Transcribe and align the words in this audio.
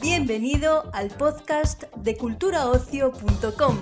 Bienvenido 0.00 0.90
al 0.92 1.08
podcast 1.08 1.84
de 1.96 2.16
culturaocio.com. 2.16 3.78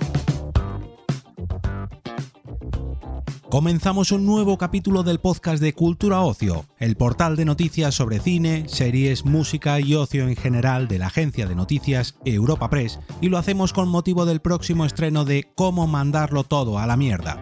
Comenzamos 3.49 4.11
un 4.11 4.25
nuevo 4.25 4.57
capítulo 4.57 5.03
del 5.03 5.19
podcast 5.19 5.61
de 5.61 5.71
Cultura 5.73 6.19
Ocio, 6.21 6.65
el 6.77 6.97
portal 6.97 7.37
de 7.37 7.45
noticias 7.45 7.95
sobre 7.95 8.19
cine, 8.19 8.67
series, 8.67 9.23
música 9.23 9.79
y 9.79 9.95
ocio 9.95 10.27
en 10.27 10.35
general 10.35 10.89
de 10.89 10.99
la 10.99 11.07
agencia 11.07 11.47
de 11.47 11.55
noticias 11.55 12.15
Europa 12.25 12.69
Press, 12.69 12.99
y 13.21 13.29
lo 13.29 13.37
hacemos 13.37 13.71
con 13.71 13.87
motivo 13.87 14.25
del 14.25 14.41
próximo 14.41 14.83
estreno 14.83 15.23
de 15.23 15.47
Cómo 15.55 15.87
mandarlo 15.87 16.43
todo 16.43 16.79
a 16.79 16.85
la 16.85 16.97
mierda. 16.97 17.41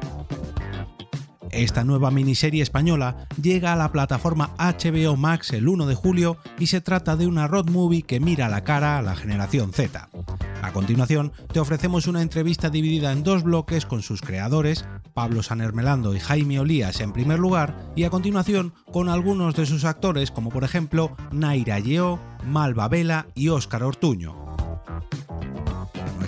Esta 1.63 1.85
nueva 1.85 2.11
miniserie 2.11 2.61
española 2.61 3.25
llega 3.41 3.71
a 3.71 3.77
la 3.77 3.93
plataforma 3.93 4.53
HBO 4.57 5.15
Max 5.15 5.53
el 5.53 5.69
1 5.69 5.85
de 5.85 5.95
julio 5.95 6.35
y 6.59 6.67
se 6.67 6.81
trata 6.81 7.15
de 7.15 7.25
una 7.25 7.47
road 7.47 7.69
movie 7.69 8.01
que 8.01 8.19
mira 8.19 8.49
la 8.49 8.65
cara 8.65 8.97
a 8.97 9.01
la 9.01 9.15
generación 9.15 9.71
Z. 9.71 10.09
A 10.61 10.73
continuación, 10.73 11.31
te 11.53 11.61
ofrecemos 11.61 12.05
una 12.07 12.21
entrevista 12.21 12.69
dividida 12.69 13.13
en 13.13 13.23
dos 13.23 13.43
bloques 13.43 13.85
con 13.85 14.01
sus 14.01 14.21
creadores, 14.21 14.83
Pablo 15.13 15.41
Sanermelando 15.41 16.13
y 16.13 16.19
Jaime 16.19 16.59
Olías 16.59 16.99
en 16.99 17.13
primer 17.13 17.39
lugar, 17.39 17.93
y 17.95 18.03
a 18.03 18.09
continuación 18.09 18.73
con 18.91 19.07
algunos 19.07 19.55
de 19.55 19.65
sus 19.65 19.85
actores 19.85 20.31
como 20.31 20.49
por 20.49 20.65
ejemplo 20.65 21.15
Naira 21.31 21.79
Yeo, 21.79 22.19
Malva 22.45 22.89
Vela 22.89 23.27
y 23.35 23.47
Óscar 23.47 23.83
Ortuño. 23.83 24.42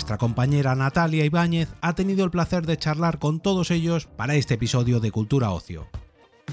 Nuestra 0.05 0.19
compañera 0.19 0.75
Natalia 0.75 1.25
Ibáñez 1.25 1.69
ha 1.81 1.95
tenido 1.95 2.23
el 2.25 2.29
placer 2.29 2.67
de 2.67 2.77
charlar 2.77 3.17
con 3.17 3.39
todos 3.39 3.71
ellos 3.71 4.05
para 4.05 4.35
este 4.35 4.53
episodio 4.53 4.99
de 4.99 5.09
Cultura 5.09 5.49
Ocio. 5.49 5.87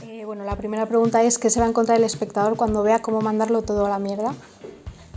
Eh, 0.03 0.25
bueno, 0.25 0.43
la 0.45 0.57
primera 0.57 0.87
pregunta 0.87 1.23
es 1.23 1.37
¿qué 1.37 1.51
se 1.51 1.61
va 1.61 1.67
a 1.67 1.69
encontrar 1.69 1.99
el 1.99 2.05
espectador 2.05 2.57
cuando 2.57 2.83
vea 2.83 3.03
cómo 3.03 3.21
mandarlo 3.21 3.61
todo 3.61 3.85
a 3.85 3.91
la 3.91 3.99
mierda? 3.99 4.35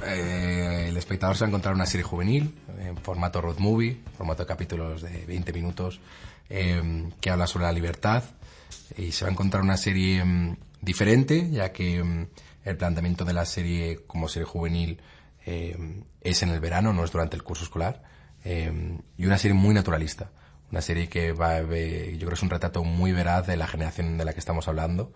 Eh, 0.05 0.87
el 0.89 0.97
espectador 0.97 1.37
se 1.37 1.45
va 1.45 1.47
a 1.47 1.49
encontrar 1.51 1.75
una 1.75 1.85
serie 1.85 2.03
juvenil 2.03 2.53
en 2.77 2.97
formato 2.97 3.39
road 3.39 3.57
movie, 3.59 4.01
formato 4.17 4.43
de 4.43 4.47
capítulos 4.47 5.01
de 5.01 5.25
20 5.25 5.53
minutos, 5.53 6.01
eh, 6.49 7.09
que 7.21 7.29
habla 7.29 7.47
sobre 7.47 7.67
la 7.67 7.71
libertad 7.71 8.21
y 8.97 9.13
se 9.13 9.23
va 9.23 9.29
a 9.29 9.31
encontrar 9.31 9.63
una 9.63 9.77
serie 9.77 10.25
mm, 10.25 10.57
diferente, 10.81 11.49
ya 11.51 11.71
que 11.71 12.03
mm, 12.03 12.27
el 12.65 12.75
planteamiento 12.75 13.23
de 13.23 13.31
la 13.31 13.45
serie 13.45 14.01
como 14.05 14.27
serie 14.27 14.45
juvenil 14.45 14.99
es 15.45 16.41
en 16.43 16.49
el 16.49 16.59
verano, 16.59 16.91
no 16.91 17.05
es 17.05 17.11
durante 17.11 17.37
el 17.37 17.43
curso 17.43 17.63
escolar 17.63 18.01
Em, 18.45 18.99
y 19.17 19.25
una 19.25 19.39
serie 19.39 19.55
muy 19.55 19.73
naturalista. 19.73 20.29
Una 20.71 20.81
serie 20.81 21.09
que 21.09 21.33
va, 21.33 21.61
yo 21.61 21.67
creo 21.67 22.29
que 22.29 22.33
es 22.35 22.43
un 22.43 22.49
retrato 22.49 22.83
muy 22.83 23.11
veraz 23.11 23.47
de 23.47 23.57
la 23.57 23.67
generación 23.67 24.17
de 24.17 24.25
la 24.25 24.33
que 24.33 24.39
estamos 24.39 24.67
hablando 24.67 25.11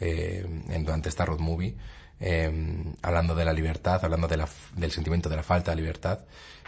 en, 0.00 0.84
durante 0.84 1.08
esta 1.08 1.24
road 1.24 1.38
movie, 1.38 1.76
em, 2.18 2.94
hablando 3.02 3.34
de 3.34 3.44
la 3.44 3.52
libertad, 3.52 4.04
hablando 4.04 4.26
de 4.26 4.36
la, 4.38 4.48
del 4.74 4.90
sentimiento 4.90 5.28
de 5.28 5.36
la 5.36 5.42
falta 5.42 5.70
de 5.72 5.76
libertad. 5.76 6.20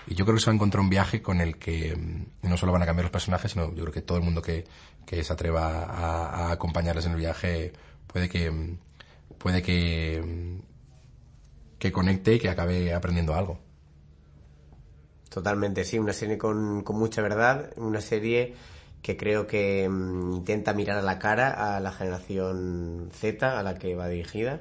Y 0.06 0.14
yo 0.14 0.24
creo 0.26 0.36
que 0.36 0.40
se 0.40 0.46
va 0.46 0.52
a 0.52 0.56
encontrar 0.56 0.82
un 0.82 0.90
viaje 0.90 1.22
con 1.22 1.40
el 1.40 1.56
que 1.58 1.96
no 2.42 2.56
solo 2.58 2.72
van 2.72 2.82
a 2.82 2.86
cambiar 2.86 3.04
los 3.04 3.12
personajes, 3.12 3.52
sino 3.52 3.74
yo 3.74 3.82
creo 3.82 3.92
que 3.92 4.02
todo 4.02 4.18
el 4.18 4.24
mundo 4.24 4.42
que, 4.42 4.66
que 5.06 5.24
se 5.24 5.32
atreva 5.32 5.84
a, 5.84 6.48
a, 6.48 6.52
acompañarles 6.52 7.06
en 7.06 7.12
el 7.12 7.18
viaje 7.18 7.72
puede 8.06 8.28
que, 8.28 8.76
puede 9.38 9.62
que, 9.62 10.60
que 11.78 11.92
conecte 11.92 12.34
y 12.34 12.38
que 12.38 12.50
acabe 12.50 12.92
aprendiendo 12.92 13.34
algo. 13.34 13.63
Totalmente, 15.34 15.84
sí, 15.84 15.98
una 15.98 16.12
serie 16.12 16.38
con, 16.38 16.84
con 16.84 16.96
mucha 16.96 17.20
verdad, 17.20 17.72
una 17.76 18.00
serie 18.00 18.54
que 19.02 19.16
creo 19.16 19.48
que 19.48 19.88
mm, 19.88 20.32
intenta 20.34 20.72
mirar 20.74 20.96
a 20.98 21.02
la 21.02 21.18
cara 21.18 21.74
a 21.74 21.80
la 21.80 21.90
generación 21.90 23.10
Z 23.12 23.58
a 23.58 23.60
la 23.64 23.74
que 23.76 23.96
va 23.96 24.06
dirigida 24.06 24.60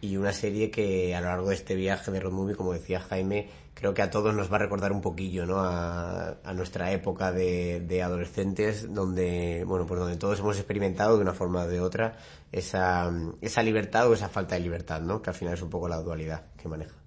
y 0.00 0.16
una 0.16 0.32
serie 0.32 0.70
que 0.70 1.16
a 1.16 1.20
lo 1.20 1.26
largo 1.26 1.48
de 1.48 1.56
este 1.56 1.74
viaje 1.74 2.12
de 2.12 2.20
road 2.20 2.30
movie, 2.30 2.54
como 2.54 2.72
decía 2.72 3.00
Jaime, 3.00 3.48
creo 3.74 3.92
que 3.92 4.02
a 4.02 4.10
todos 4.10 4.32
nos 4.36 4.52
va 4.52 4.56
a 4.56 4.60
recordar 4.60 4.92
un 4.92 5.00
poquillo, 5.00 5.46
¿no? 5.46 5.56
A, 5.58 6.36
nuestra 6.54 6.92
época 6.92 7.32
de, 7.32 7.80
de, 7.80 8.02
adolescentes, 8.04 8.94
donde, 8.94 9.64
bueno, 9.66 9.84
pues 9.84 9.98
donde 9.98 10.16
todos 10.16 10.38
hemos 10.38 10.58
experimentado 10.58 11.16
de 11.16 11.22
una 11.22 11.34
forma 11.34 11.64
o 11.64 11.66
de 11.66 11.80
otra 11.80 12.18
esa, 12.52 13.10
esa 13.40 13.64
libertad 13.64 14.08
o 14.08 14.14
esa 14.14 14.28
falta 14.28 14.54
de 14.54 14.60
libertad, 14.60 15.00
¿no? 15.00 15.20
Que 15.20 15.30
al 15.30 15.36
final 15.36 15.54
es 15.54 15.62
un 15.62 15.70
poco 15.70 15.88
la 15.88 16.00
dualidad 16.00 16.44
que 16.56 16.68
maneja. 16.68 17.03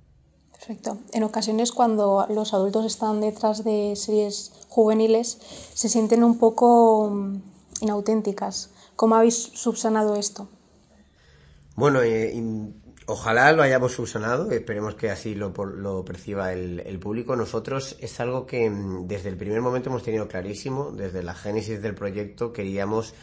Perfecto. 0.59 0.97
En 1.13 1.23
ocasiones 1.23 1.71
cuando 1.71 2.25
los 2.29 2.53
adultos 2.53 2.85
están 2.85 3.21
detrás 3.21 3.63
de 3.63 3.95
series 3.95 4.51
juveniles 4.69 5.37
se 5.73 5.87
sienten 5.87 6.23
un 6.23 6.39
poco 6.39 7.09
mm, 7.09 7.41
inauténticas. 7.81 8.71
¿Cómo 8.95 9.15
habéis 9.15 9.35
subsanado 9.35 10.15
esto? 10.15 10.47
Bueno, 11.75 12.01
eh, 12.01 12.33
ojalá 13.05 13.51
lo 13.51 13.61
hayamos 13.61 13.93
subsanado, 13.93 14.51
esperemos 14.51 14.95
que 14.95 15.11
así 15.11 15.35
lo, 15.35 15.53
lo 15.53 16.03
perciba 16.03 16.51
el, 16.51 16.79
el, 16.79 16.99
público. 16.99 17.35
Nosotros 17.35 17.95
es 17.99 18.19
algo 18.19 18.47
que 18.47 18.67
mm, 18.67 19.07
desde 19.07 19.29
el 19.29 19.37
primer 19.37 19.61
momento 19.61 19.89
hemos 19.89 20.03
tenido 20.03 20.27
clarísimo, 20.27 20.91
desde 20.91 21.21
la 21.21 21.35
génesis 21.35 21.81
del 21.83 21.93
proyecto 21.93 22.51
queríamos 22.51 23.13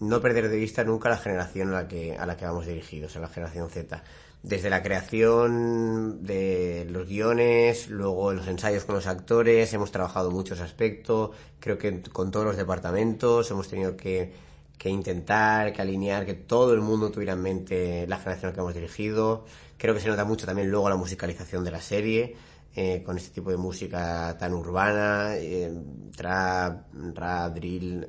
no 0.00 0.20
perder 0.20 0.48
de 0.48 0.56
vista 0.56 0.84
nunca 0.84 1.08
la 1.08 1.16
generación 1.16 1.70
a 1.70 1.82
la 1.82 1.88
que, 1.88 2.16
a 2.16 2.26
la 2.26 2.36
que 2.36 2.44
vamos 2.44 2.66
dirigidos, 2.66 3.16
a 3.16 3.20
la 3.20 3.28
generación 3.28 3.70
Z 3.70 4.02
desde 4.44 4.68
la 4.68 4.82
creación 4.82 6.22
de 6.22 6.86
los 6.90 7.08
guiones, 7.08 7.88
luego 7.88 8.34
los 8.34 8.46
ensayos 8.46 8.84
con 8.84 8.94
los 8.94 9.06
actores, 9.06 9.72
hemos 9.72 9.90
trabajado 9.90 10.30
muchos 10.30 10.60
aspectos, 10.60 11.30
creo 11.58 11.78
que 11.78 12.02
con 12.02 12.30
todos 12.30 12.44
los 12.44 12.56
departamentos 12.58 13.50
hemos 13.50 13.68
tenido 13.68 13.96
que, 13.96 14.34
que, 14.76 14.90
intentar, 14.90 15.72
que 15.72 15.80
alinear, 15.80 16.26
que 16.26 16.34
todo 16.34 16.74
el 16.74 16.82
mundo 16.82 17.10
tuviera 17.10 17.32
en 17.32 17.40
mente 17.40 18.06
la 18.06 18.18
generación 18.18 18.52
que 18.52 18.60
hemos 18.60 18.74
dirigido. 18.74 19.46
Creo 19.78 19.94
que 19.94 20.00
se 20.00 20.08
nota 20.08 20.26
mucho 20.26 20.44
también 20.44 20.70
luego 20.70 20.90
la 20.90 20.96
musicalización 20.96 21.64
de 21.64 21.70
la 21.70 21.80
serie, 21.80 22.36
eh, 22.76 23.02
con 23.02 23.16
este 23.16 23.30
tipo 23.30 23.50
de 23.50 23.56
música 23.56 24.36
tan 24.38 24.52
urbana, 24.52 25.36
eh, 25.36 25.72
trap, 26.14 26.92
rap, 27.14 27.54
drill, 27.54 28.06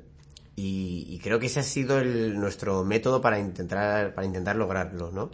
y, 0.56 1.20
creo 1.22 1.40
que 1.40 1.48
ese 1.48 1.60
ha 1.60 1.64
sido 1.64 2.00
el, 2.00 2.40
nuestro 2.40 2.84
método 2.86 3.20
para 3.22 3.40
intentar, 3.40 4.14
para 4.14 4.26
intentar 4.26 4.56
lograrlo, 4.56 5.12
¿no? 5.12 5.32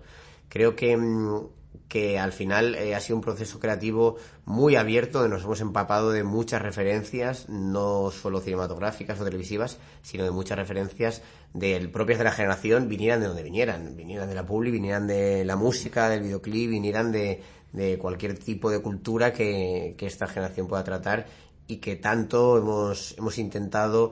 Creo 0.50 0.76
que, 0.76 0.98
mm, 0.98 1.48
que 1.88 2.18
al 2.18 2.34
final 2.34 2.74
eh, 2.76 2.96
ha 2.96 3.00
sido 3.00 3.18
un 3.18 3.22
proceso 3.22 3.60
creativo 3.60 4.18
muy 4.46 4.76
abierto, 4.76 5.20
donde 5.20 5.36
nos 5.36 5.44
hemos 5.44 5.62
empapado 5.62 6.12
de 6.12 6.24
muchas 6.24 6.62
referencias, 6.62 7.48
no 7.50 8.10
solo 8.12 8.42
cinematográficas 8.42 9.20
o 9.22 9.24
televisivas, 9.24 9.78
sino 10.02 10.24
de 10.24 10.32
muchas 10.32 10.58
referencias 10.58 11.22
del 11.54 11.92
propias 11.92 12.18
de 12.18 12.24
la 12.26 12.32
generación, 12.32 12.88
vinieran 12.88 13.20
de 13.20 13.28
donde 13.28 13.44
vinieran, 13.44 13.96
vinieran 13.96 14.28
de 14.28 14.36
la 14.36 14.46
publi, 14.46 14.72
vinieran 14.72 15.06
de 15.06 15.46
la 15.46 15.56
música, 15.56 16.10
del 16.10 16.24
videoclip, 16.24 16.72
vinieran 16.72 17.12
de, 17.12 17.44
de 17.74 17.98
cualquier 18.00 18.40
tipo 18.40 18.72
de 18.72 18.80
cultura 18.80 19.34
que, 19.34 19.96
que 19.98 20.08
esta 20.08 20.28
generación 20.28 20.68
pueda 20.68 20.84
tratar 20.84 21.28
y 21.68 21.78
que 21.78 21.96
tanto 21.96 22.58
hemos, 22.58 23.16
hemos 23.18 23.38
intentado 23.38 24.12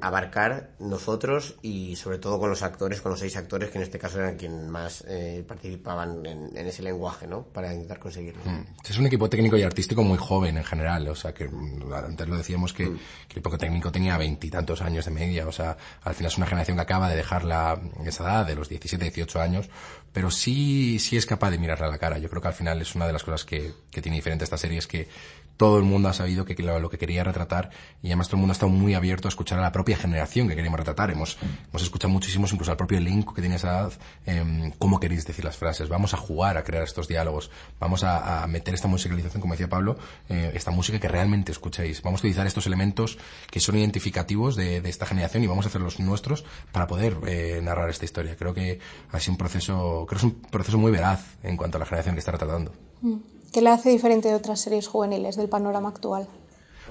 abarcar 0.00 0.70
nosotros 0.78 1.56
y 1.62 1.96
sobre 1.96 2.18
todo 2.18 2.38
con 2.38 2.50
los 2.50 2.62
actores, 2.62 3.00
con 3.00 3.10
los 3.10 3.20
seis 3.20 3.36
actores 3.36 3.70
que 3.70 3.78
en 3.78 3.84
este 3.84 3.98
caso 3.98 4.20
eran 4.20 4.36
quienes 4.36 4.68
más 4.68 5.04
eh, 5.08 5.44
participaban 5.46 6.24
en, 6.26 6.56
en, 6.56 6.66
ese 6.66 6.82
lenguaje, 6.82 7.26
¿no? 7.26 7.42
Para 7.42 7.72
intentar 7.72 7.98
conseguirlo. 7.98 8.42
Mm. 8.44 8.64
Es 8.88 8.98
un 8.98 9.06
equipo 9.06 9.28
técnico 9.28 9.56
y 9.56 9.62
artístico 9.62 10.02
muy 10.04 10.18
joven 10.18 10.58
en 10.58 10.64
general, 10.64 11.08
o 11.08 11.14
sea 11.14 11.32
que 11.32 11.48
mm, 11.48 11.92
antes 11.92 12.28
lo 12.28 12.36
decíamos 12.36 12.72
que, 12.72 12.86
mm. 12.86 12.96
que 13.28 13.34
el 13.34 13.38
equipo 13.38 13.58
técnico 13.58 13.90
tenía 13.90 14.18
veintitantos 14.18 14.82
años 14.82 15.06
de 15.06 15.10
media, 15.10 15.48
o 15.48 15.52
sea, 15.52 15.76
al 16.02 16.14
final 16.14 16.30
es 16.30 16.38
una 16.38 16.46
generación 16.46 16.76
que 16.76 16.82
acaba 16.82 17.08
de 17.08 17.16
dejar 17.16 17.44
la, 17.44 17.80
esa 18.04 18.24
edad 18.24 18.46
de 18.46 18.54
los 18.54 18.68
17, 18.68 19.04
18 19.04 19.40
años, 19.40 19.68
pero 20.16 20.30
sí, 20.30 20.98
sí 20.98 21.18
es 21.18 21.26
capaz 21.26 21.50
de 21.50 21.58
mirarle 21.58 21.84
a 21.84 21.90
la 21.90 21.98
cara. 21.98 22.16
Yo 22.16 22.30
creo 22.30 22.40
que 22.40 22.48
al 22.48 22.54
final 22.54 22.80
es 22.80 22.94
una 22.94 23.06
de 23.06 23.12
las 23.12 23.22
cosas 23.22 23.44
que, 23.44 23.74
que 23.90 24.00
tiene 24.00 24.16
diferente 24.16 24.44
esta 24.44 24.56
serie, 24.56 24.78
es 24.78 24.86
que 24.86 25.08
todo 25.56 25.78
el 25.78 25.84
mundo 25.84 26.08
ha 26.08 26.12
sabido 26.12 26.44
que 26.44 26.54
lo, 26.62 26.78
lo, 26.78 26.90
que 26.90 26.98
quería 26.98 27.24
retratar 27.24 27.70
y 28.02 28.08
además 28.08 28.28
todo 28.28 28.36
el 28.36 28.40
mundo 28.40 28.52
ha 28.52 28.54
estado 28.54 28.70
muy 28.70 28.94
abierto 28.94 29.28
a 29.28 29.30
escuchar 29.30 29.58
a 29.58 29.62
la 29.62 29.72
propia 29.72 29.96
generación 29.96 30.48
que 30.48 30.54
queríamos 30.54 30.78
retratar. 30.78 31.10
Hemos, 31.10 31.38
hemos 31.68 31.82
escuchado 31.82 32.12
muchísimos, 32.12 32.52
incluso 32.52 32.70
al 32.70 32.76
propio 32.76 32.98
elenco 32.98 33.34
que 33.34 33.40
tiene 33.40 33.56
esa 33.56 33.68
edad, 33.68 33.92
eh, 34.26 34.72
cómo 34.78 35.00
queréis 35.00 35.26
decir 35.26 35.44
las 35.44 35.56
frases. 35.56 35.88
Vamos 35.88 36.14
a 36.14 36.18
jugar 36.18 36.56
a 36.56 36.64
crear 36.64 36.84
estos 36.84 37.08
diálogos. 37.08 37.50
Vamos 37.80 38.04
a, 38.04 38.42
a 38.42 38.46
meter 38.46 38.74
esta 38.74 38.88
musicalización, 38.88 39.40
como 39.40 39.54
decía 39.54 39.68
Pablo, 39.68 39.96
eh, 40.28 40.52
esta 40.54 40.70
música 40.70 40.98
que 40.98 41.08
realmente 41.08 41.52
escuchéis. 41.52 42.02
Vamos 42.02 42.20
a 42.20 42.22
utilizar 42.22 42.46
estos 42.46 42.66
elementos 42.66 43.18
que 43.50 43.60
son 43.60 43.78
identificativos 43.78 44.56
de, 44.56 44.80
de 44.80 44.90
esta 44.90 45.06
generación 45.06 45.42
y 45.42 45.46
vamos 45.46 45.64
a 45.64 45.68
hacerlos 45.68 45.98
nuestros 46.00 46.44
para 46.70 46.86
poder 46.86 47.16
eh, 47.26 47.60
narrar 47.62 47.88
esta 47.88 48.04
historia. 48.04 48.36
Creo 48.36 48.52
que 48.52 48.78
ha 49.10 49.20
sido 49.20 49.32
un 49.32 49.38
proceso, 49.38 50.05
creo 50.06 50.20
que 50.20 50.26
es 50.26 50.32
un 50.32 50.40
proceso 50.50 50.78
muy 50.78 50.90
veraz 50.90 51.36
en 51.42 51.56
cuanto 51.56 51.78
a 51.78 51.80
la 51.80 51.86
generación 51.86 52.14
que 52.14 52.20
está 52.20 52.32
retratando. 52.32 52.72
Mm. 53.02 53.16
¿Qué 53.52 53.62
le 53.62 53.70
hace 53.70 53.90
diferente 53.90 54.28
de 54.28 54.34
otras 54.34 54.60
series 54.60 54.86
juveniles 54.86 55.36
del 55.36 55.48
panorama 55.48 55.88
actual? 55.88 56.28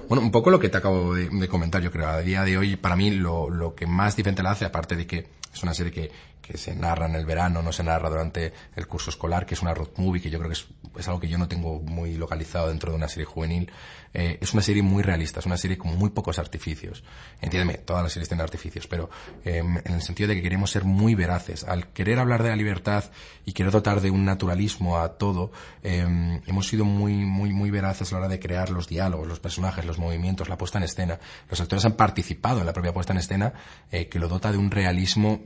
Bueno, 0.08 0.22
un 0.22 0.30
poco 0.30 0.50
lo 0.50 0.58
que 0.58 0.68
te 0.68 0.76
acabo 0.76 1.14
de, 1.14 1.28
de 1.28 1.48
comentar, 1.48 1.82
yo 1.82 1.90
creo. 1.90 2.08
A 2.08 2.20
día 2.20 2.44
de 2.44 2.58
hoy, 2.58 2.76
para 2.76 2.96
mí, 2.96 3.10
lo, 3.10 3.50
lo, 3.50 3.74
que 3.74 3.86
más 3.86 4.16
diferente 4.16 4.42
la 4.42 4.52
hace, 4.52 4.64
aparte 4.64 4.96
de 4.96 5.06
que 5.06 5.26
es 5.52 5.62
una 5.62 5.74
serie 5.74 5.92
que, 5.92 6.10
que 6.46 6.56
se 6.56 6.74
narra 6.74 7.06
en 7.06 7.14
el 7.14 7.26
verano, 7.26 7.62
no 7.62 7.72
se 7.72 7.82
narra 7.82 8.08
durante 8.08 8.52
el 8.74 8.86
curso 8.86 9.10
escolar, 9.10 9.44
que 9.44 9.54
es 9.54 9.62
una 9.62 9.74
road 9.74 9.90
movie, 9.96 10.22
que 10.22 10.30
yo 10.30 10.38
creo 10.38 10.50
que 10.50 10.56
es, 11.00 11.08
algo 11.08 11.20
que 11.20 11.28
yo 11.28 11.38
no 11.38 11.48
tengo 11.48 11.80
muy 11.80 12.14
localizado 12.14 12.68
dentro 12.68 12.90
de 12.90 12.96
una 12.96 13.08
serie 13.08 13.24
juvenil. 13.24 13.70
Eh, 14.14 14.38
es 14.40 14.54
una 14.54 14.62
serie 14.62 14.82
muy 14.82 15.02
realista, 15.02 15.40
es 15.40 15.46
una 15.46 15.58
serie 15.58 15.76
con 15.76 15.96
muy 15.96 16.10
pocos 16.10 16.38
artificios. 16.38 17.04
Entiéndeme, 17.40 17.78
todas 17.78 18.02
las 18.02 18.12
series 18.12 18.28
tienen 18.28 18.44
artificios, 18.44 18.86
pero 18.86 19.10
em, 19.44 19.78
en 19.84 19.94
el 19.94 20.02
sentido 20.02 20.28
de 20.28 20.36
que 20.36 20.42
queremos 20.42 20.70
ser 20.70 20.84
muy 20.84 21.14
veraces. 21.14 21.64
Al 21.64 21.88
querer 21.88 22.18
hablar 22.18 22.42
de 22.42 22.50
la 22.50 22.56
libertad 22.56 23.04
y 23.44 23.52
querer 23.52 23.72
dotar 23.72 24.00
de 24.00 24.10
un 24.10 24.24
naturalismo 24.24 24.98
a 24.98 25.18
todo, 25.18 25.50
em, 25.82 26.40
hemos 26.46 26.66
sido 26.66 26.84
muy, 26.84 27.14
muy, 27.14 27.52
muy 27.52 27.70
veraces 27.70 28.12
a 28.12 28.14
la 28.14 28.20
hora 28.20 28.28
de 28.28 28.40
crear 28.40 28.70
los 28.70 28.88
diálogos, 28.88 29.26
los 29.26 29.40
personajes, 29.40 29.84
los 29.84 29.98
movimientos, 29.98 30.48
la 30.48 30.56
puesta 30.56 30.78
en 30.78 30.84
escena. 30.84 31.18
Los 31.50 31.60
actores 31.60 31.84
han 31.84 31.94
participado 31.94 32.60
en 32.60 32.66
la 32.66 32.72
propia 32.72 32.94
puesta 32.94 33.12
en 33.12 33.18
escena, 33.18 33.52
eh, 33.90 34.08
que 34.08 34.18
lo 34.18 34.28
dota 34.28 34.50
de 34.52 34.58
un 34.58 34.70
realismo 34.70 35.40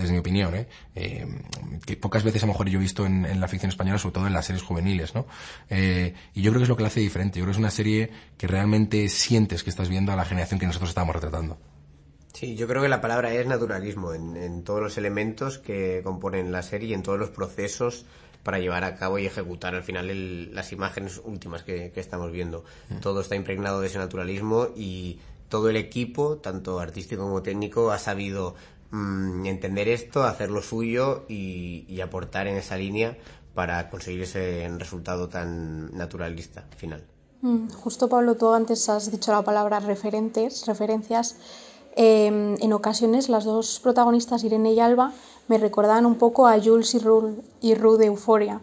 desde 0.00 0.12
mi 0.12 0.18
opinión, 0.18 0.54
¿eh? 0.54 0.66
¿eh? 0.94 1.26
que 1.84 1.96
pocas 1.96 2.22
veces 2.22 2.42
a 2.42 2.46
lo 2.46 2.52
mejor 2.52 2.68
yo 2.68 2.78
he 2.78 2.82
visto 2.82 3.06
en, 3.06 3.40
la 3.40 3.48
ficción 3.48 3.70
española, 3.70 3.98
sobre 3.98 4.14
todo 4.14 4.26
en 4.26 4.32
las 4.32 4.46
series 4.46 4.62
juveniles, 4.62 5.14
¿no? 5.14 5.26
Eh, 5.68 6.14
y 6.34 6.42
yo 6.42 6.50
creo 6.50 6.60
que 6.60 6.64
es 6.64 6.68
lo 6.68 6.76
que 6.76 6.82
la 6.82 6.88
hace 6.88 7.00
diferente. 7.00 7.38
Yo 7.38 7.44
creo 7.44 7.52
que 7.52 7.56
es 7.56 7.58
una 7.58 7.70
serie 7.70 8.10
que 8.36 8.46
realmente 8.46 9.08
sientes 9.08 9.62
que 9.62 9.70
estás 9.70 9.88
viendo 9.88 10.12
a 10.12 10.16
la 10.16 10.24
generación 10.24 10.60
que 10.60 10.66
nosotros 10.66 10.90
estamos 10.90 11.14
retratando. 11.14 11.58
Sí, 12.32 12.56
yo 12.56 12.66
creo 12.66 12.82
que 12.82 12.88
la 12.88 13.00
palabra 13.00 13.32
es 13.34 13.46
naturalismo 13.46 14.14
en, 14.14 14.62
todos 14.62 14.80
los 14.80 14.96
elementos 14.96 15.58
que 15.58 16.00
componen 16.02 16.52
la 16.52 16.62
serie 16.62 16.90
y 16.90 16.94
en 16.94 17.02
todos 17.02 17.18
los 17.18 17.30
procesos 17.30 18.06
para 18.42 18.58
llevar 18.58 18.84
a 18.84 18.96
cabo 18.96 19.18
y 19.18 19.26
ejecutar 19.26 19.74
al 19.74 19.82
final 19.82 20.54
las 20.54 20.72
imágenes 20.72 21.20
últimas 21.22 21.64
que, 21.64 21.92
estamos 21.96 22.32
viendo. 22.32 22.64
Mm. 22.88 23.00
Todo 23.00 23.20
está 23.20 23.36
impregnado 23.36 23.80
de 23.80 23.88
ese 23.88 23.98
naturalismo 23.98 24.68
y 24.74 25.18
todo 25.50 25.68
el 25.68 25.76
equipo, 25.76 26.38
tanto 26.38 26.80
artístico 26.80 27.24
como 27.24 27.42
técnico, 27.42 27.90
ha 27.90 27.98
sabido 27.98 28.54
Mm, 28.90 29.46
entender 29.46 29.88
esto, 29.88 30.24
hacer 30.24 30.50
lo 30.50 30.62
suyo 30.62 31.24
y, 31.28 32.00
aportar 32.00 32.48
en 32.48 32.56
esa 32.56 32.76
línea 32.76 33.16
para 33.54 33.88
conseguir 33.88 34.22
ese 34.22 34.68
resultado 34.78 35.28
tan 35.28 35.96
naturalista 35.96 36.66
final. 36.76 37.04
Mm, 37.42 37.68
justo 37.70 38.08
Pablo, 38.08 38.36
tú 38.36 38.50
antes 38.50 38.88
has 38.88 39.10
dicho 39.10 39.32
la 39.32 39.42
palabra 39.42 39.80
referentes, 39.80 40.66
referencias. 40.66 41.36
Em, 41.94 42.56
en 42.60 42.72
ocasiones 42.72 43.28
las 43.28 43.44
dos 43.44 43.80
protagonistas, 43.80 44.44
Irene 44.44 44.72
y 44.72 44.80
Alba, 44.80 45.12
me 45.46 45.58
recordaban 45.58 46.06
un 46.06 46.16
poco 46.16 46.46
a 46.46 46.60
Jules 46.60 46.94
y 46.94 46.98
Ru, 46.98 47.42
y 47.60 47.74
Ru 47.74 47.96
de 47.96 48.06
Euforia. 48.06 48.60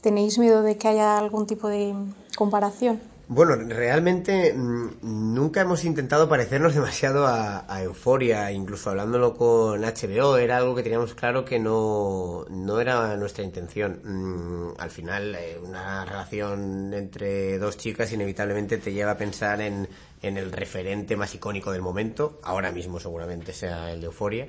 ¿Tenéis 0.00 0.38
miedo 0.38 0.62
de 0.62 0.76
que 0.76 0.88
haya 0.88 1.18
algún 1.18 1.46
tipo 1.46 1.68
de 1.68 1.94
comparación? 2.36 3.11
Bueno, 3.34 3.56
realmente 3.56 4.52
mm, 4.52 4.98
nunca 5.00 5.62
hemos 5.62 5.84
intentado 5.86 6.28
parecernos 6.28 6.74
demasiado 6.74 7.26
a, 7.26 7.82
Euforia, 7.82 8.52
incluso 8.52 8.90
hablándolo 8.90 9.34
con 9.34 9.80
HBO, 9.80 10.36
era 10.36 10.58
algo 10.58 10.74
que 10.74 10.82
teníamos 10.82 11.14
claro 11.14 11.42
que 11.42 11.58
no, 11.58 12.44
no 12.50 12.78
era 12.78 13.16
nuestra 13.16 13.42
intención. 13.42 14.02
Mm, 14.04 14.74
al 14.78 14.90
final, 14.90 15.34
eh, 15.34 15.58
una 15.64 16.04
relación 16.04 16.92
entre 16.92 17.56
dos 17.58 17.78
chicas 17.78 18.12
inevitablemente 18.12 18.76
te 18.76 18.92
lleva 18.92 19.12
a 19.12 19.16
pensar 19.16 19.62
en, 19.62 19.88
en 20.20 20.36
el 20.36 20.52
referente 20.52 21.16
más 21.16 21.34
icónico 21.34 21.72
del 21.72 21.80
momento, 21.80 22.38
ahora 22.42 22.70
mismo 22.70 23.00
seguramente 23.00 23.54
sea 23.54 23.92
el 23.92 24.00
de 24.00 24.06
Euforia 24.08 24.48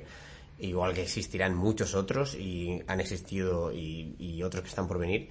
igual 0.58 0.94
que 0.94 1.02
existirán 1.02 1.56
muchos 1.56 1.96
otros 1.96 2.36
y 2.36 2.80
han 2.86 3.00
existido 3.00 3.72
y, 3.72 4.14
y 4.20 4.42
otros 4.44 4.62
que 4.62 4.68
están 4.68 4.86
por 4.86 4.98
venir 4.98 5.28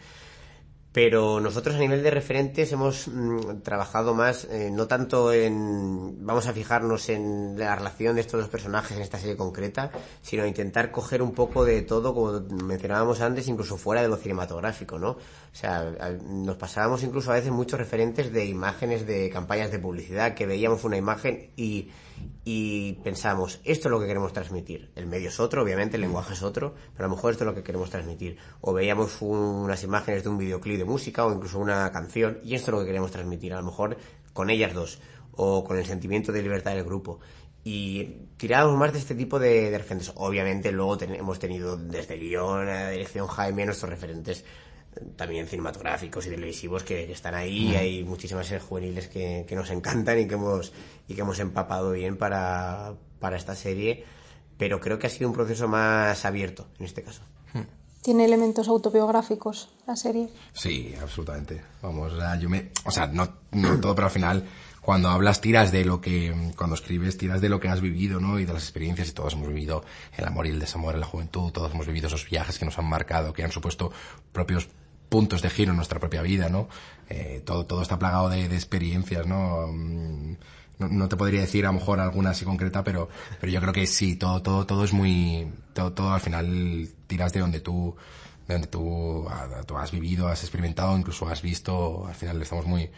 pero 0.94 1.40
nosotros 1.40 1.75
a 1.75 1.80
nivel 1.80 2.04
de 2.04 2.12
referentes 2.12 2.72
hemos 2.72 3.07
mm, 3.07 3.62
trabajado 3.63 4.13
más, 4.13 4.45
eh, 4.45 4.69
no 4.72 4.88
tanto 4.88 5.34
en, 5.34 6.24
vamos 6.24 6.45
a 6.45 6.54
fijarnos 6.54 7.10
en 7.10 7.57
la 7.57 7.75
relación 7.75 8.13
de 8.16 8.22
estos 8.22 8.40
dos 8.40 8.50
personajes 8.50 8.95
en 8.95 9.01
esta 9.01 9.18
serie 9.18 9.36
concreta, 9.36 9.92
sino 10.22 10.45
intentar 10.45 10.92
coger 10.92 11.24
un 11.24 11.34
poco 11.34 11.66
de 11.66 11.81
todo, 11.81 12.13
como 12.13 12.40
mencionábamos 12.63 13.22
antes, 13.22 13.48
incluso 13.48 13.75
fuera 13.75 14.04
de 14.04 14.07
lo 14.07 14.18
cinematográfico, 14.18 15.00
¿no? 15.00 15.10
O 15.10 15.18
sea, 15.51 15.84
nos 16.22 16.57
pasábamos 16.57 17.01
incluso 17.01 17.31
a 17.31 17.36
veces 17.36 17.51
muchos 17.51 17.80
referentes 17.80 18.31
de 18.31 18.45
imágenes 18.45 19.07
de 19.07 19.31
campañas 19.31 19.72
de 19.72 19.80
publicidad, 19.80 20.36
que 20.36 20.45
veíamos 20.45 20.84
una 20.84 20.98
imagen 20.98 21.50
y 21.56 21.90
y 22.45 22.94
pensamos, 23.04 23.62
esto 23.63 23.88
es 23.88 23.92
lo 23.92 24.00
que 24.00 24.07
queremos 24.07 24.33
transmitir. 24.33 24.92
El 24.95 25.07
medio 25.07 25.30
es 25.30 25.39
otro, 25.39 25.63
obviamente, 25.63 25.95
el 25.95 26.01
lenguaje 26.01 26.33
es 26.33 26.44
otro, 26.44 26.74
pero 26.94 27.06
a 27.06 27.10
lo 27.10 27.15
mejor 27.15 27.31
esto 27.31 27.45
es 27.45 27.48
lo 27.48 27.56
que 27.56 27.63
queremos 27.63 27.89
transmitir. 27.89 28.38
O 28.62 28.74
veíamos 28.74 29.21
unas 29.21 29.83
imágenes 29.83 30.24
de 30.24 30.30
un 30.30 30.38
videoclip 30.38 30.77
de 30.77 30.86
música 30.86 31.25
o 31.25 31.33
incluso 31.33 31.60
una 31.60 31.92
canción 31.92 32.39
y 32.44 32.56
esto 32.56 32.71
es 32.71 32.74
lo 32.74 32.80
que 32.81 32.88
queremos 32.88 33.12
transmitir, 33.12 33.54
a 33.54 33.57
lo 33.57 33.63
mejor 33.63 33.98
con 34.33 34.50
ellas 34.50 34.74
dos 34.74 35.00
o 35.36 35.63
con 35.63 35.77
el 35.77 35.86
sentimiento 35.86 36.31
de 36.31 36.42
libertad 36.42 36.75
del 36.75 36.83
grupo. 36.83 37.19
Y 37.63 38.04
tirábamos 38.36 38.77
más 38.77 38.92
de 38.92 39.00
este 39.00 39.16
tipo 39.16 39.39
de, 39.39 39.71
referentes. 39.77 40.12
Obviamente 40.16 40.71
luego 40.74 40.98
hemos 41.01 41.39
tenido 41.39 41.77
desde 41.77 42.18
Lyon 42.18 42.68
a 42.68 42.83
la 42.83 42.89
dirección 42.89 43.27
Jaime 43.27 43.66
nuestros 43.66 43.89
referentes 43.89 44.44
también 45.16 45.48
cinematográficos 45.48 46.25
y 46.25 46.30
televisivos 46.30 46.84
que, 46.84 47.12
están 47.12 47.36
ahí. 47.36 47.75
Hay 47.75 48.04
muchísimas 48.04 48.48
series 48.48 48.63
juveniles 48.63 49.07
que, 49.07 49.45
nos 49.51 49.69
encantan 49.69 50.19
y 50.19 50.28
que 50.28 50.36
hemos, 50.36 50.74
y 51.07 51.16
que 51.16 51.22
hemos 51.22 51.40
empapado 51.40 51.92
bien 51.92 52.18
para, 52.18 52.94
para 53.19 53.38
esta 53.38 53.56
serie. 53.56 54.06
Pero 54.57 54.80
creo 54.80 55.00
que 55.00 55.07
ha 55.07 55.10
sido 55.10 55.30
un 55.30 55.36
proceso 55.36 55.68
más 55.68 56.25
abierto 56.25 56.68
en 56.80 56.86
este 56.86 57.04
caso. 57.04 57.22
¿Tiene 58.01 58.25
elementos 58.25 58.68
autobiográficos 58.68 59.69
la 59.88 59.95
serie? 59.95 60.28
Sí, 60.51 60.94
absolutamente. 61.01 61.63
Vamos, 61.81 62.12
yo 62.40 62.50
me, 62.50 62.72
o 62.84 62.92
sea, 62.92 63.07
no, 63.07 63.30
no 63.51 63.80
todo, 63.81 63.95
pero 63.95 64.07
al 64.07 64.13
final 64.13 64.45
cuando 64.84 65.07
hablas 65.07 65.40
tiras 65.40 65.72
de 65.72 65.86
lo 65.86 66.01
que, 66.01 66.51
cuando 66.57 66.75
escribes 66.75 67.18
tiras 67.18 67.40
de 67.40 67.48
lo 67.48 67.62
que 67.62 67.69
has 67.69 67.80
vivido, 67.80 68.19
¿no? 68.19 68.38
Y 68.40 68.45
de 68.45 68.51
las 68.51 68.63
experiencias 68.63 69.07
y 69.07 69.13
todos 69.13 69.34
hemos 69.34 69.48
vivido 69.48 69.86
el 70.18 70.25
amor 70.25 70.45
y 70.45 70.50
el 70.50 70.60
desamor 70.60 70.95
en 70.95 71.00
la 71.00 71.06
juventud, 71.06 71.54
todos 71.54 71.72
hemos 71.74 71.88
vivido 71.88 72.07
esos 72.07 72.30
viajes 72.30 72.60
que 72.60 72.66
nos 72.66 72.78
han 72.78 72.90
marcado, 72.90 73.31
que 73.31 73.45
han 73.45 73.51
supuesto 73.51 73.94
propios 74.34 74.68
puntos 75.13 75.44
de 75.44 75.51
giro 75.51 75.69
en 75.69 75.75
nuestra 75.77 76.00
propia 76.00 76.24
vida, 76.24 76.50
¿no? 76.50 76.68
Eh, 77.07 77.44
todo, 77.45 77.68
todo 77.68 77.83
está 77.83 78.00
plagado 78.00 78.30
de, 78.30 78.45
experiencias, 78.45 79.27
mm, 79.27 79.30
¿no? 80.80 80.88
¿no? 80.89 81.07
te 81.07 81.15
podría 81.15 81.42
decir 81.42 81.65
a 81.65 81.68
lo 81.68 81.74
mejor 81.74 82.00
alguna 82.00 82.31
así 82.31 82.45
concreta, 82.45 82.83
pero, 82.83 83.10
pero 83.39 83.51
yo 83.51 83.62
creo 83.62 83.74
que 83.74 83.86
sí, 83.86 84.15
todo, 84.15 84.42
todo, 84.42 84.65
todo 84.65 84.83
es 84.83 84.92
muy, 84.92 85.48
todo, 85.74 85.94
todo 85.94 86.12
al 86.12 86.19
final 86.19 86.89
tiras 87.06 87.31
de 87.31 87.42
donde 87.42 87.60
tú, 87.60 87.95
de 88.48 88.56
donde 88.56 88.68
tú, 88.68 89.27
tú 89.68 89.77
has 89.77 89.92
vivido, 89.92 90.30
has 90.30 90.42
experimentado, 90.42 90.98
incluso 90.98 91.27
has 91.27 91.44
visto, 91.44 92.07
al 92.07 92.16
final 92.16 92.42
estamos 92.42 92.66
muy, 92.66 92.89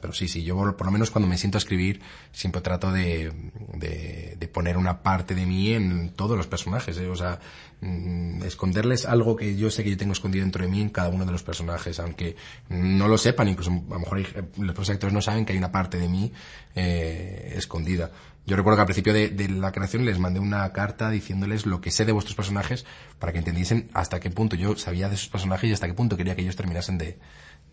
pero 0.00 0.12
sí, 0.12 0.28
sí, 0.28 0.42
yo 0.42 0.56
por, 0.56 0.86
lo 0.86 0.92
menos 0.92 1.10
cuando 1.10 1.28
me 1.28 1.38
siento 1.38 1.56
a 1.56 1.60
escribir 1.60 2.00
siempre 2.32 2.60
trato 2.60 2.90
de, 2.90 3.32
de, 3.74 4.48
poner 4.52 4.76
una 4.76 5.02
parte 5.02 5.34
de 5.34 5.46
mí 5.46 5.72
en 5.72 6.10
todos 6.10 6.36
los 6.36 6.46
personajes, 6.46 6.98
¿eh? 6.98 7.08
o 7.08 7.16
sea, 7.16 7.40
mm, 7.80 8.42
esconderles 8.42 9.06
algo 9.06 9.36
que 9.36 9.56
yo 9.56 9.70
sé 9.70 9.82
que 9.82 9.90
yo 9.90 9.96
tengo 9.96 10.12
escondido 10.12 10.44
dentro 10.44 10.62
de 10.62 10.70
mí 10.70 10.80
en 10.80 10.90
cada 10.90 11.08
uno 11.08 11.24
de 11.24 11.32
los 11.32 11.42
personajes, 11.42 12.00
aunque 12.00 12.36
no 12.68 13.08
lo 13.08 13.16
sepan, 13.16 13.48
incluso 13.48 13.70
a 13.70 13.94
lo 13.94 14.00
mejor 14.00 14.22
los 14.58 14.90
actores 14.90 15.14
no 15.14 15.22
saben 15.22 15.46
que 15.46 15.52
hay 15.52 15.58
una 15.58 15.72
parte 15.72 15.98
de 15.98 16.08
mí 16.08 16.32
eh, 16.74 17.54
escondida. 17.56 18.10
Yo 18.44 18.56
recuerdo 18.56 18.78
que 18.78 18.80
al 18.80 18.86
principio 18.86 19.12
de, 19.12 19.28
de, 19.28 19.48
la 19.48 19.70
creación 19.70 20.04
les 20.04 20.18
mandé 20.18 20.40
una 20.40 20.70
carta 20.72 21.10
diciéndoles 21.10 21.64
lo 21.64 21.80
que 21.80 21.92
sé 21.92 22.04
de 22.04 22.10
vuestros 22.10 22.34
personajes 22.34 22.84
para 23.20 23.32
que 23.32 23.38
entendiesen 23.38 23.88
hasta 23.94 24.18
qué 24.18 24.30
punto 24.30 24.56
yo 24.56 24.76
sabía 24.76 25.08
de 25.08 25.16
sus 25.16 25.28
personajes 25.28 25.70
y 25.70 25.72
hasta 25.72 25.86
qué 25.86 25.94
punto 25.94 26.16
quería 26.16 26.34
que 26.34 26.42
ellos 26.42 26.56
terminasen 26.56 26.98
de, 26.98 27.18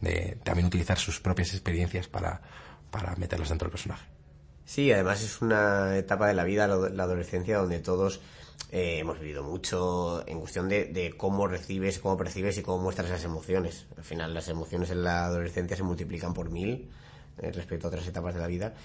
de 0.01 0.37
también 0.43 0.67
utilizar 0.67 0.97
sus 0.97 1.19
propias 1.19 1.53
experiencias 1.53 2.07
para, 2.07 2.41
para 2.91 3.15
meterlas 3.15 3.49
dentro 3.49 3.65
del 3.65 3.71
personaje. 3.71 4.05
Sí, 4.65 4.91
además 4.91 5.23
es 5.23 5.41
una 5.41 5.97
etapa 5.97 6.27
de 6.27 6.35
la 6.35 6.43
vida, 6.43 6.67
la 6.67 7.03
adolescencia, 7.03 7.57
donde 7.57 7.79
todos 7.79 8.19
eh, 8.71 8.99
hemos 8.99 9.19
vivido 9.19 9.41
mucho 9.43 10.23
en 10.27 10.39
cuestión 10.39 10.69
de, 10.69 11.13
cómo 11.17 11.47
recibes, 11.47 11.97
cómo 11.97 12.17
percibes 12.17 12.57
y 12.59 12.61
cómo 12.61 12.83
muestras 12.83 13.09
las 13.09 13.23
emociones. 13.23 13.87
Al 13.97 14.03
final, 14.03 14.33
las 14.33 14.47
emociones 14.47 14.91
en 14.91 15.03
la 15.03 15.25
adolescencia 15.25 15.75
se 15.75 15.81
multiplican 15.81 16.35
por 16.35 16.51
mil 16.51 16.87
eh, 17.39 17.51
respecto 17.51 17.87
a 17.87 17.89
otras 17.89 18.07
etapas 18.07 18.35
de 18.35 18.41
la 18.41 18.47
vida 18.47 18.75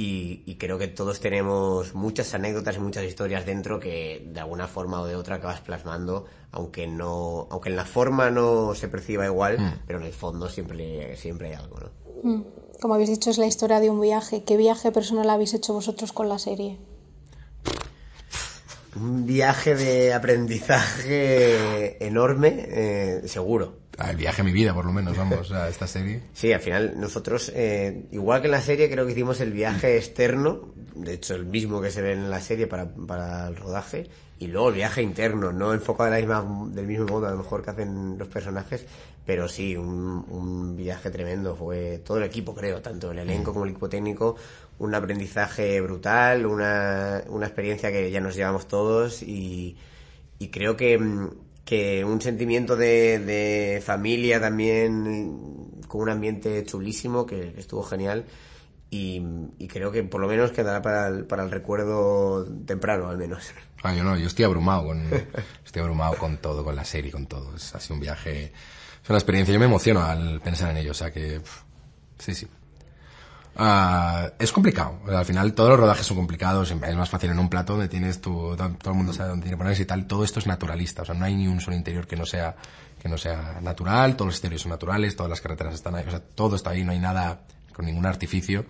y, 0.00 0.54
creo 0.60 0.78
que 0.78 0.86
todos 0.86 1.18
tenemos 1.18 1.92
muchas 1.94 2.32
anécdotas 2.32 2.76
y 2.76 2.78
muchas 2.78 3.02
historias 3.04 3.44
dentro 3.44 3.80
que 3.80 4.24
de 4.32 4.38
alguna 4.38 4.68
forma 4.68 5.00
o 5.00 5.06
de 5.06 5.16
otra 5.16 5.36
acabas 5.36 5.60
plasmando, 5.60 6.26
aunque 6.52 6.86
no, 6.86 7.48
aunque 7.50 7.70
en 7.70 7.76
la 7.76 7.84
forma 7.84 8.30
no 8.30 8.76
se 8.76 8.86
perciba 8.86 9.26
igual, 9.26 9.58
mm. 9.58 9.72
pero 9.88 9.98
en 9.98 10.06
el 10.06 10.12
fondo 10.12 10.48
siempre, 10.48 11.16
siempre 11.16 11.48
hay 11.48 11.54
algo, 11.54 11.80
¿no? 11.80 11.90
Mm. 12.22 12.44
Como 12.80 12.94
habéis 12.94 13.10
dicho, 13.10 13.30
es 13.30 13.38
la 13.38 13.46
historia 13.46 13.80
de 13.80 13.90
un 13.90 14.00
viaje. 14.00 14.44
¿Qué 14.44 14.56
viaje 14.56 14.92
personal 14.92 15.28
habéis 15.30 15.52
hecho 15.54 15.72
vosotros 15.72 16.12
con 16.12 16.28
la 16.28 16.38
serie? 16.38 16.78
Un 18.94 19.26
viaje 19.26 19.74
de 19.74 20.14
aprendizaje 20.14 22.06
enorme, 22.06 22.66
eh, 22.68 23.22
seguro 23.26 23.87
el 24.06 24.16
viaje 24.16 24.42
a 24.42 24.44
mi 24.44 24.52
vida, 24.52 24.72
por 24.74 24.84
lo 24.84 24.92
menos, 24.92 25.16
vamos, 25.16 25.50
a 25.52 25.68
esta 25.68 25.86
serie. 25.86 26.22
Sí, 26.32 26.52
al 26.52 26.60
final 26.60 26.94
nosotros, 26.98 27.50
eh, 27.54 28.04
igual 28.12 28.40
que 28.40 28.46
en 28.46 28.52
la 28.52 28.60
serie, 28.60 28.88
creo 28.88 29.04
que 29.06 29.12
hicimos 29.12 29.40
el 29.40 29.52
viaje 29.52 29.96
externo, 29.96 30.72
de 30.94 31.14
hecho 31.14 31.34
el 31.34 31.46
mismo 31.46 31.80
que 31.80 31.90
se 31.90 32.00
ve 32.00 32.12
en 32.12 32.30
la 32.30 32.40
serie 32.40 32.66
para, 32.66 32.88
para 32.88 33.48
el 33.48 33.56
rodaje, 33.56 34.08
y 34.38 34.46
luego 34.46 34.68
el 34.68 34.76
viaje 34.76 35.02
interno, 35.02 35.52
no 35.52 35.74
enfocado 35.74 36.10
de 36.10 36.22
la 36.22 36.40
misma, 36.40 36.70
del 36.72 36.86
mismo 36.86 37.06
modo 37.06 37.26
a 37.26 37.32
lo 37.32 37.38
mejor 37.38 37.64
que 37.64 37.70
hacen 37.70 38.16
los 38.16 38.28
personajes, 38.28 38.86
pero 39.26 39.48
sí, 39.48 39.76
un, 39.76 40.24
un 40.30 40.76
viaje 40.76 41.10
tremendo, 41.10 41.56
fue 41.56 41.98
todo 42.04 42.18
el 42.18 42.24
equipo 42.24 42.54
creo, 42.54 42.80
tanto 42.80 43.10
el 43.10 43.18
elenco 43.18 43.52
como 43.52 43.64
el 43.64 43.72
equipo 43.72 43.88
técnico, 43.88 44.36
un 44.78 44.94
aprendizaje 44.94 45.80
brutal, 45.80 46.46
una, 46.46 47.24
una 47.28 47.46
experiencia 47.46 47.90
que 47.90 48.10
ya 48.10 48.20
nos 48.20 48.36
llevamos 48.36 48.68
todos 48.68 49.22
y 49.22 49.76
y 50.38 50.48
creo 50.48 50.76
que, 50.76 50.98
mm, 50.98 51.30
que 51.68 52.02
un 52.02 52.18
sentimiento 52.22 52.76
de, 52.76 53.18
de 53.18 53.82
familia 53.84 54.40
también, 54.40 55.82
con 55.86 56.00
un 56.00 56.08
ambiente 56.08 56.64
chulísimo, 56.64 57.26
que 57.26 57.52
estuvo 57.58 57.82
genial. 57.82 58.24
Y, 58.88 59.22
y, 59.58 59.68
creo 59.68 59.92
que 59.92 60.02
por 60.02 60.18
lo 60.18 60.28
menos 60.28 60.50
quedará 60.50 60.80
para 60.80 61.08
el, 61.08 61.26
para 61.26 61.44
el 61.44 61.50
recuerdo 61.50 62.46
temprano, 62.64 63.08
al 63.08 63.18
menos. 63.18 63.52
Ah, 63.84 63.94
yo 63.94 64.02
no, 64.02 64.16
yo 64.16 64.26
estoy 64.26 64.44
abrumado 64.44 64.86
con, 64.86 65.08
estoy 65.64 65.82
abrumado 65.82 66.16
con 66.16 66.38
todo, 66.38 66.64
con 66.64 66.74
la 66.74 66.84
serie, 66.84 67.12
con 67.12 67.26
todo. 67.26 67.54
Es, 67.54 67.62
sido 67.78 67.94
un 67.94 68.00
viaje, 68.00 68.46
es 69.04 69.08
una 69.08 69.18
experiencia. 69.18 69.54
Yo 69.54 69.60
me 69.60 69.66
emociono 69.66 70.02
al 70.02 70.40
pensar 70.40 70.72
en 70.72 70.78
ello, 70.78 70.90
o 70.90 70.94
sea 70.94 71.12
que, 71.12 71.40
sí, 72.18 72.34
sí. 72.34 72.48
Uh, 73.58 74.30
es 74.38 74.52
complicado. 74.52 75.00
Al 75.08 75.24
final 75.24 75.52
todos 75.52 75.70
los 75.70 75.80
rodajes 75.80 76.06
son 76.06 76.16
complicados. 76.16 76.70
Es 76.70 76.96
más 76.96 77.10
fácil 77.10 77.30
en 77.30 77.40
un 77.40 77.48
plato 77.48 77.72
donde 77.72 77.88
tienes 77.88 78.20
tu, 78.20 78.54
todo 78.56 78.90
el 78.90 78.94
mundo 78.94 79.12
sabe 79.12 79.30
dónde 79.30 79.42
tiene 79.42 79.56
que 79.56 79.58
ponerse 79.58 79.82
y 79.82 79.86
tal. 79.86 80.06
Todo 80.06 80.22
esto 80.22 80.38
es 80.38 80.46
naturalista. 80.46 81.02
O 81.02 81.04
sea, 81.04 81.16
no 81.16 81.24
hay 81.24 81.34
ni 81.34 81.48
un 81.48 81.60
solo 81.60 81.76
interior 81.76 82.06
que 82.06 82.14
no 82.14 82.24
sea, 82.24 82.54
que 83.02 83.08
no 83.08 83.18
sea 83.18 83.58
natural. 83.60 84.14
Todos 84.14 84.28
los 84.28 84.34
exteriores 84.36 84.62
son 84.62 84.70
naturales. 84.70 85.16
Todas 85.16 85.30
las 85.30 85.40
carreteras 85.40 85.74
están 85.74 85.96
ahí. 85.96 86.04
O 86.06 86.10
sea, 86.10 86.20
todo 86.20 86.54
está 86.54 86.70
ahí. 86.70 86.84
No 86.84 86.92
hay 86.92 87.00
nada 87.00 87.40
con 87.74 87.84
ningún 87.84 88.06
artificio. 88.06 88.64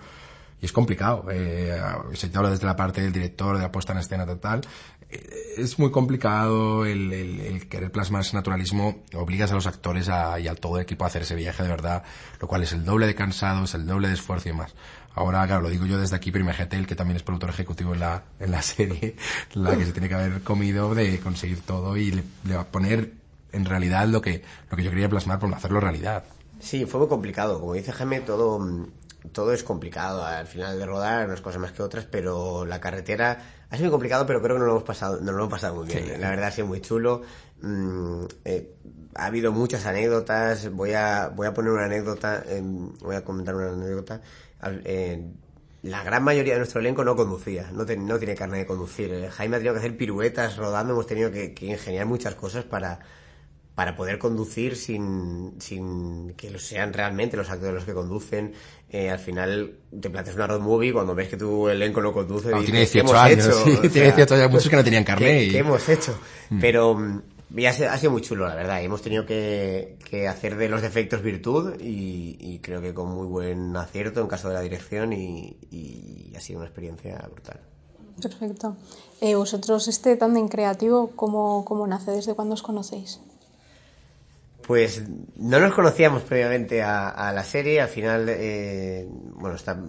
Y 0.60 0.66
es 0.66 0.72
complicado. 0.72 1.26
Eh, 1.30 1.80
se 2.14 2.28
te 2.28 2.38
habla 2.38 2.50
desde 2.50 2.66
la 2.66 2.76
parte 2.76 3.00
del 3.00 3.12
director, 3.12 3.56
de 3.56 3.62
la 3.62 3.72
puesta 3.72 3.92
en 3.92 3.98
escena 3.98 4.26
total. 4.26 4.62
Eh, 5.10 5.54
es 5.58 5.78
muy 5.78 5.90
complicado 5.90 6.84
el, 6.84 7.12
el, 7.12 7.40
el, 7.40 7.68
querer 7.68 7.92
plasmar 7.92 8.22
ese 8.22 8.36
naturalismo. 8.36 9.04
Obligas 9.14 9.52
a 9.52 9.54
los 9.54 9.66
actores 9.66 10.08
a, 10.08 10.38
y 10.40 10.48
a 10.48 10.54
todo 10.54 10.76
el 10.76 10.82
equipo 10.82 11.04
a 11.04 11.08
hacer 11.08 11.22
ese 11.22 11.34
viaje 11.34 11.62
de 11.62 11.68
verdad, 11.68 12.02
lo 12.40 12.48
cual 12.48 12.62
es 12.62 12.72
el 12.72 12.84
doble 12.84 13.06
de 13.06 13.14
cansado, 13.14 13.64
es 13.64 13.74
el 13.74 13.86
doble 13.86 14.08
de 14.08 14.14
esfuerzo 14.14 14.48
y 14.48 14.52
más. 14.52 14.74
Ahora, 15.14 15.44
claro, 15.46 15.62
lo 15.62 15.70
digo 15.70 15.86
yo 15.86 15.98
desde 15.98 16.14
aquí, 16.14 16.30
el 16.32 16.86
que 16.86 16.94
también 16.94 17.16
es 17.16 17.22
productor 17.22 17.50
ejecutivo 17.50 17.92
en 17.94 18.00
la, 18.00 18.22
en 18.38 18.52
la 18.52 18.62
serie, 18.62 19.16
la 19.54 19.76
que 19.76 19.84
se 19.84 19.92
tiene 19.92 20.08
que 20.08 20.14
haber 20.14 20.42
comido 20.42 20.94
de 20.94 21.18
conseguir 21.20 21.60
todo 21.62 21.96
y 21.96 22.12
le, 22.12 22.22
le 22.44 22.54
va 22.54 22.62
a 22.62 22.66
poner 22.66 23.14
en 23.52 23.64
realidad 23.64 24.06
lo 24.06 24.20
que, 24.20 24.42
lo 24.70 24.76
que 24.76 24.84
yo 24.84 24.90
quería 24.90 25.08
plasmar 25.08 25.38
por 25.38 25.52
hacerlo 25.52 25.80
realidad. 25.80 26.24
Sí, 26.60 26.86
fue 26.86 27.00
muy 27.00 27.08
complicado. 27.08 27.60
Como 27.60 27.74
dice 27.74 27.92
Jaime, 27.92 28.20
todo, 28.20 28.86
todo 29.32 29.52
es 29.52 29.62
complicado. 29.62 30.24
Al 30.24 30.46
final 30.46 30.78
de 30.78 30.86
rodar, 30.86 31.26
unas 31.26 31.40
cosas 31.40 31.60
más 31.60 31.72
que 31.72 31.82
otras, 31.82 32.06
pero 32.06 32.64
la 32.64 32.80
carretera 32.80 33.38
ha 33.70 33.76
sido 33.76 33.86
muy 33.86 33.92
complicado, 33.92 34.26
pero 34.26 34.40
creo 34.40 34.56
que 34.56 34.60
no 34.60 34.66
lo 34.66 34.72
hemos 34.72 34.84
pasado, 34.84 35.20
no 35.20 35.32
lo 35.32 35.38
hemos 35.38 35.50
pasado 35.50 35.76
muy 35.76 35.86
bien. 35.86 36.04
Sí. 36.04 36.12
La 36.18 36.30
verdad 36.30 36.46
ha 36.46 36.50
sido 36.50 36.66
muy 36.66 36.80
chulo. 36.80 37.22
Mm, 37.60 38.24
eh, 38.44 38.74
ha 39.14 39.26
habido 39.26 39.52
muchas 39.52 39.86
anécdotas. 39.86 40.70
Voy 40.72 40.92
a, 40.92 41.28
voy 41.28 41.46
a 41.46 41.54
poner 41.54 41.72
una 41.72 41.84
anécdota, 41.84 42.42
eh, 42.46 42.62
voy 42.62 43.16
a 43.16 43.24
comentar 43.24 43.54
una 43.54 43.72
anécdota. 43.72 44.20
Eh, 44.84 45.24
la 45.82 46.02
gran 46.02 46.24
mayoría 46.24 46.54
de 46.54 46.58
nuestro 46.58 46.80
elenco 46.80 47.04
no 47.04 47.14
conducía, 47.14 47.70
no, 47.72 47.86
te, 47.86 47.96
no 47.96 48.18
tiene 48.18 48.34
carne 48.34 48.58
de 48.58 48.66
conducir. 48.66 49.12
Eh, 49.12 49.30
Jaime 49.30 49.56
ha 49.56 49.58
tenido 49.58 49.74
que 49.74 49.80
hacer 49.80 49.96
piruetas 49.96 50.56
rodando, 50.56 50.92
hemos 50.92 51.06
tenido 51.06 51.30
que, 51.30 51.54
que 51.54 51.66
ingeniar 51.66 52.06
muchas 52.06 52.34
cosas 52.34 52.64
para, 52.64 52.98
para 53.78 53.94
poder 53.94 54.18
conducir 54.18 54.74
sin, 54.74 55.52
sin 55.60 56.34
que 56.34 56.58
sean 56.58 56.92
realmente 56.92 57.36
los 57.36 57.48
actores 57.48 57.74
los 57.74 57.84
que 57.84 57.94
conducen. 57.94 58.52
Eh, 58.90 59.08
al 59.08 59.20
final 59.20 59.74
te 60.00 60.10
planteas 60.10 60.34
una 60.34 60.48
road 60.48 60.58
movie 60.58 60.92
cuando 60.92 61.14
ves 61.14 61.28
que 61.28 61.36
tu 61.36 61.68
elenco 61.68 62.02
no 62.02 62.12
conduce. 62.12 62.50
No, 62.50 62.60
y 62.60 62.64
tiene 62.64 62.80
18 62.80 63.16
años, 63.16 63.46
hecho? 63.46 63.52
sí, 63.64 63.70
o 63.70 63.80
sea, 63.82 63.90
tiene 63.90 64.06
18 64.08 64.34
años, 64.34 64.50
muchos 64.50 64.68
que 64.68 64.74
no 64.74 64.82
tenían 64.82 65.04
carne. 65.04 65.26
¿Qué, 65.26 65.44
y... 65.44 65.50
¿qué 65.52 65.58
hemos 65.58 65.88
hecho? 65.88 66.18
Mm. 66.50 66.60
Pero 66.60 67.22
y 67.56 67.66
ha, 67.66 67.72
sido, 67.72 67.90
ha 67.90 67.98
sido 67.98 68.10
muy 68.10 68.20
chulo, 68.20 68.48
la 68.48 68.56
verdad. 68.56 68.82
Hemos 68.82 69.00
tenido 69.00 69.24
que, 69.24 69.96
que 70.10 70.26
hacer 70.26 70.56
de 70.56 70.68
los 70.68 70.82
defectos 70.82 71.22
virtud 71.22 71.74
y, 71.78 72.36
y, 72.40 72.58
creo 72.58 72.80
que 72.80 72.92
con 72.92 73.14
muy 73.14 73.28
buen 73.28 73.76
acierto 73.76 74.20
en 74.20 74.26
caso 74.26 74.48
de 74.48 74.54
la 74.54 74.60
dirección 74.60 75.12
y, 75.12 75.56
y 75.70 76.32
ha 76.36 76.40
sido 76.40 76.58
una 76.58 76.66
experiencia 76.66 77.16
brutal. 77.30 77.60
Perfecto. 78.20 78.76
Eh, 79.20 79.36
¿Vosotros 79.36 79.86
este 79.86 80.16
tándem 80.16 80.48
creativo 80.48 81.12
cómo, 81.14 81.64
cómo 81.64 81.86
nace? 81.86 82.10
¿Desde 82.10 82.34
cuándo 82.34 82.54
os 82.54 82.62
conocéis? 82.62 83.20
Pues 84.68 85.02
no 85.36 85.60
nos 85.60 85.72
conocíamos 85.72 86.24
previamente 86.24 86.82
a, 86.82 87.32
la 87.34 87.42
serie. 87.42 87.80
Al 87.80 87.88
final, 87.88 88.26
eh, 88.28 89.08
bueno, 89.08 89.56
esta 89.56 89.80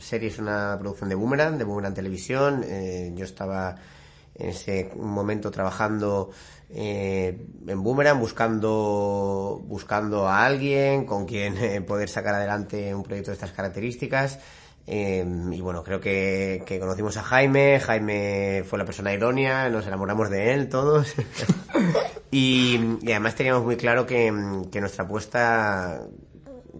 serie 0.00 0.28
es 0.28 0.38
una 0.38 0.76
producción 0.78 1.08
de 1.08 1.14
Boomerang, 1.14 1.56
de 1.56 1.64
Boomerang 1.64 1.94
Televisión. 1.94 2.62
Eh, 2.62 3.10
yo 3.14 3.24
estaba 3.24 3.76
en 4.34 4.50
ese 4.50 4.90
momento 4.96 5.50
trabajando 5.50 6.28
eh, 6.68 7.46
en 7.66 7.82
Boomerang 7.82 8.20
buscando 8.20 9.62
buscando 9.66 10.28
a 10.28 10.44
alguien 10.44 11.06
con 11.06 11.24
quien 11.24 11.56
eh, 11.56 11.80
poder 11.80 12.10
sacar 12.10 12.34
adelante 12.34 12.94
un 12.94 13.04
proyecto 13.04 13.30
de 13.30 13.36
estas 13.36 13.52
características 13.52 14.40
eh, 14.90 15.24
y 15.52 15.60
bueno 15.60 15.84
creo 15.84 16.00
que, 16.00 16.62
que, 16.64 16.80
conocimos 16.80 17.16
a 17.18 17.22
Jaime 17.22 17.78
Jaime 17.78 18.64
fue 18.66 18.78
la 18.78 18.86
persona 18.86 19.12
idónea 19.12 19.68
nos 19.68 19.86
enamoramos 19.86 20.30
de 20.30 20.54
él 20.54 20.68
todos. 20.68 21.14
Y, 22.30 22.98
y, 23.00 23.12
además 23.12 23.36
teníamos 23.36 23.64
muy 23.64 23.78
claro 23.78 24.04
que, 24.04 24.30
que 24.70 24.80
nuestra 24.82 25.04
apuesta 25.04 26.02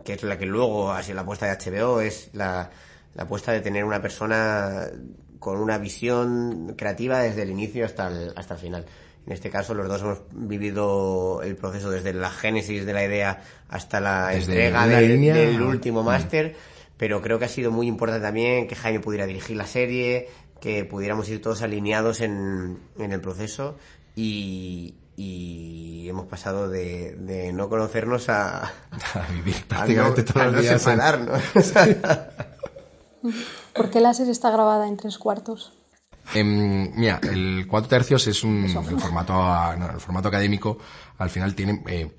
que 0.04 0.12
es 0.12 0.22
la 0.22 0.36
que 0.36 0.44
luego 0.44 0.92
ha 0.92 1.02
sido 1.02 1.16
la 1.16 1.22
apuesta 1.22 1.46
de 1.46 1.56
HBO 1.56 2.02
es 2.02 2.28
la, 2.34 2.70
la 3.14 3.22
apuesta 3.22 3.52
de 3.52 3.60
tener 3.60 3.84
una 3.84 4.02
persona 4.02 4.88
con 5.38 5.58
una 5.58 5.78
visión 5.78 6.74
creativa 6.76 7.20
desde 7.20 7.42
el 7.42 7.50
inicio 7.50 7.84
hasta 7.84 8.08
el, 8.08 8.32
hasta 8.36 8.54
el 8.54 8.60
final. 8.60 8.86
En 9.26 9.32
este 9.32 9.50
caso, 9.50 9.74
los 9.74 9.88
dos 9.88 10.00
hemos 10.00 10.22
vivido 10.32 11.42
el 11.42 11.54
proceso 11.56 11.90
desde 11.90 12.14
la 12.14 12.30
génesis 12.30 12.86
de 12.86 12.92
la 12.94 13.04
idea 13.04 13.42
hasta 13.68 14.00
la 14.00 14.28
desde 14.28 14.52
entrega 14.52 14.86
del, 14.86 15.08
línea, 15.08 15.34
del, 15.34 15.60
último 15.60 16.02
máster, 16.02 16.56
pero 16.98 17.22
creo 17.22 17.38
que 17.38 17.46
ha 17.46 17.48
sido 17.48 17.70
muy 17.70 17.86
importante 17.86 18.22
también 18.22 18.66
que 18.68 18.74
Jaime 18.76 19.00
pudiera 19.00 19.24
dirigir 19.26 19.56
la 19.56 19.66
serie, 19.66 20.28
que 20.60 20.84
pudiéramos 20.84 21.28
ir 21.28 21.40
todos 21.40 21.62
alineados 21.62 22.20
en, 22.20 22.78
en 22.98 23.12
el 23.12 23.20
proceso 23.20 23.76
y, 24.16 24.96
y 25.16 26.08
hemos 26.08 26.26
pasado 26.26 26.68
de, 26.68 27.14
de 27.16 27.52
no 27.52 27.68
conocernos 27.68 28.28
a, 28.28 28.64
a 28.64 28.70
vivir 29.32 29.64
prácticamente 29.66 30.20
a 30.20 30.24
no, 30.24 30.32
todos 30.32 30.52
los 30.52 30.62
días. 30.62 30.82
separarnos. 30.82 31.42
¿Por 33.74 33.90
qué 33.90 34.00
la 34.00 34.14
serie 34.14 34.32
está 34.32 34.50
grabada 34.50 34.88
en 34.88 34.96
tres 34.96 35.18
cuartos? 35.18 35.72
Eh, 36.34 36.44
mira, 36.44 37.20
el 37.22 37.66
cuatro 37.68 37.88
tercios 37.88 38.26
es 38.26 38.44
un 38.44 38.64
el 38.64 39.00
formato, 39.00 39.32
no, 39.32 39.90
el 39.90 40.00
formato 40.00 40.28
académico 40.28 40.78
al 41.16 41.30
final 41.30 41.54
tiene 41.54 41.82
eh, 41.88 42.10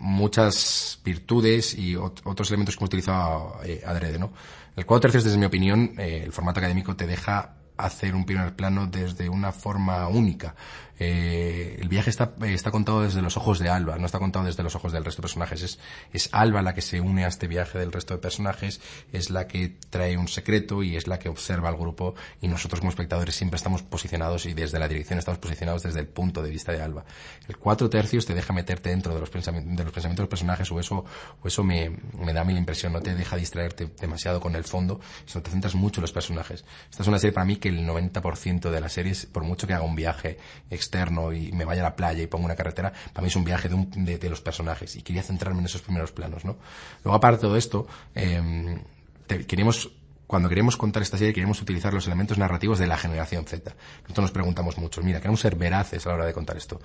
muchas 0.00 1.00
virtudes 1.04 1.76
y 1.76 1.96
ot 1.96 2.20
otros 2.24 2.50
elementos 2.50 2.76
que 2.76 2.80
hemos 2.80 2.88
utilizado 2.88 3.60
eh, 3.64 3.82
adrede, 3.86 4.18
¿no? 4.18 4.32
El 4.76 4.86
cuatro 4.86 5.02
tercios, 5.02 5.24
desde 5.24 5.38
mi 5.38 5.46
opinión, 5.46 5.94
eh, 5.98 6.22
el 6.24 6.32
formato 6.32 6.58
académico 6.60 6.96
te 6.96 7.06
deja 7.06 7.56
hacer 7.76 8.14
un 8.14 8.24
primer 8.24 8.54
plano 8.54 8.86
desde 8.86 9.28
una 9.28 9.52
forma 9.52 10.06
única. 10.08 10.54
Eh, 10.98 11.78
el 11.80 11.88
viaje 11.88 12.10
está, 12.10 12.34
está 12.42 12.70
contado 12.70 13.02
desde 13.02 13.20
los 13.22 13.36
ojos 13.36 13.58
de 13.58 13.68
Alba, 13.68 13.96
no 13.98 14.06
está 14.06 14.18
contado 14.18 14.44
desde 14.44 14.62
los 14.62 14.74
ojos 14.74 14.92
del 14.92 15.04
resto 15.04 15.20
de 15.20 15.24
personajes. 15.24 15.62
Es, 15.62 15.78
es 16.12 16.28
Alba 16.32 16.62
la 16.62 16.74
que 16.74 16.82
se 16.82 17.00
une 17.00 17.24
a 17.24 17.28
este 17.28 17.48
viaje 17.48 17.78
del 17.78 17.92
resto 17.92 18.14
de 18.14 18.20
personajes, 18.20 18.80
es 19.12 19.30
la 19.30 19.46
que 19.46 19.76
trae 19.90 20.16
un 20.16 20.28
secreto 20.28 20.82
y 20.82 20.96
es 20.96 21.06
la 21.06 21.18
que 21.18 21.28
observa 21.28 21.68
al 21.68 21.76
grupo 21.76 22.14
y 22.40 22.48
nosotros 22.48 22.80
como 22.80 22.90
espectadores 22.90 23.34
siempre 23.34 23.56
estamos 23.56 23.82
posicionados 23.82 24.46
y 24.46 24.54
desde 24.54 24.78
la 24.78 24.88
dirección 24.88 25.18
estamos 25.18 25.38
posicionados 25.38 25.82
desde 25.82 26.00
el 26.00 26.06
punto 26.06 26.42
de 26.42 26.50
vista 26.50 26.72
de 26.72 26.82
Alba. 26.82 27.04
El 27.48 27.56
cuatro 27.56 27.90
tercios 27.90 28.26
te 28.26 28.34
deja 28.34 28.52
meterte 28.52 28.90
dentro 28.90 29.14
de 29.14 29.20
los 29.20 29.30
pensamientos, 29.30 29.76
de 29.76 29.84
los 29.84 29.92
pensamientos 29.92 30.22
de 30.22 30.24
los 30.24 30.30
personajes 30.30 30.70
o 30.70 30.80
eso, 30.80 31.04
o 31.42 31.48
eso 31.48 31.64
me, 31.64 31.90
me 32.18 32.32
da 32.32 32.42
a 32.42 32.44
mí 32.44 32.52
la 32.52 32.58
impresión, 32.60 32.92
no 32.92 33.00
te 33.00 33.14
deja 33.14 33.36
distraerte 33.36 33.90
demasiado 34.00 34.40
con 34.40 34.54
el 34.54 34.64
fondo, 34.64 35.00
sino 35.26 35.42
te 35.42 35.50
centras 35.50 35.74
mucho 35.74 36.00
en 36.00 36.02
los 36.02 36.12
personajes. 36.12 36.64
Esta 36.90 37.02
es 37.02 37.08
una 37.08 37.18
serie 37.18 37.32
para 37.32 37.44
mí 37.44 37.56
que 37.56 37.68
el 37.68 37.86
90% 37.86 38.70
de 38.70 38.80
las 38.80 38.92
series, 38.92 39.26
por 39.26 39.44
mucho 39.44 39.66
que 39.66 39.74
haga 39.74 39.84
un 39.84 39.96
viaje 39.96 40.38
externo 40.84 41.32
y 41.32 41.52
me 41.52 41.64
vaya 41.64 41.82
a 41.82 41.84
la 41.84 41.96
playa 41.96 42.22
y 42.22 42.26
ponga 42.26 42.46
una 42.46 42.56
carretera, 42.56 42.92
para 43.12 43.22
mí 43.22 43.28
es 43.28 43.36
un 43.36 43.44
viaje 43.44 43.68
de, 43.68 43.74
un, 43.74 43.90
de, 44.04 44.18
de 44.18 44.30
los 44.30 44.40
personajes 44.40 44.96
y 44.96 45.02
quería 45.02 45.22
centrarme 45.22 45.60
en 45.60 45.66
esos 45.66 45.82
primeros 45.82 46.12
planos, 46.12 46.44
¿no? 46.44 46.56
Luego, 47.02 47.16
aparte 47.16 47.38
de 47.38 47.42
todo 47.42 47.56
esto, 47.56 47.86
eh, 48.14 48.78
te, 49.26 49.46
queremos 49.46 49.90
cuando 50.26 50.48
queremos 50.48 50.76
contar 50.76 51.02
esta 51.02 51.18
serie 51.18 51.32
queremos 51.32 51.60
utilizar 51.60 51.92
los 51.92 52.06
elementos 52.06 52.38
narrativos 52.38 52.78
de 52.78 52.86
la 52.86 52.96
generación 52.96 53.44
Z. 53.44 53.74
Nosotros 54.02 54.24
nos 54.24 54.30
preguntamos 54.32 54.78
mucho, 54.78 55.02
mira, 55.02 55.20
queremos 55.20 55.40
ser 55.40 55.56
veraces 55.56 56.06
a 56.06 56.10
la 56.10 56.14
hora 56.16 56.26
de 56.26 56.32
contar 56.32 56.56
esto. 56.56 56.80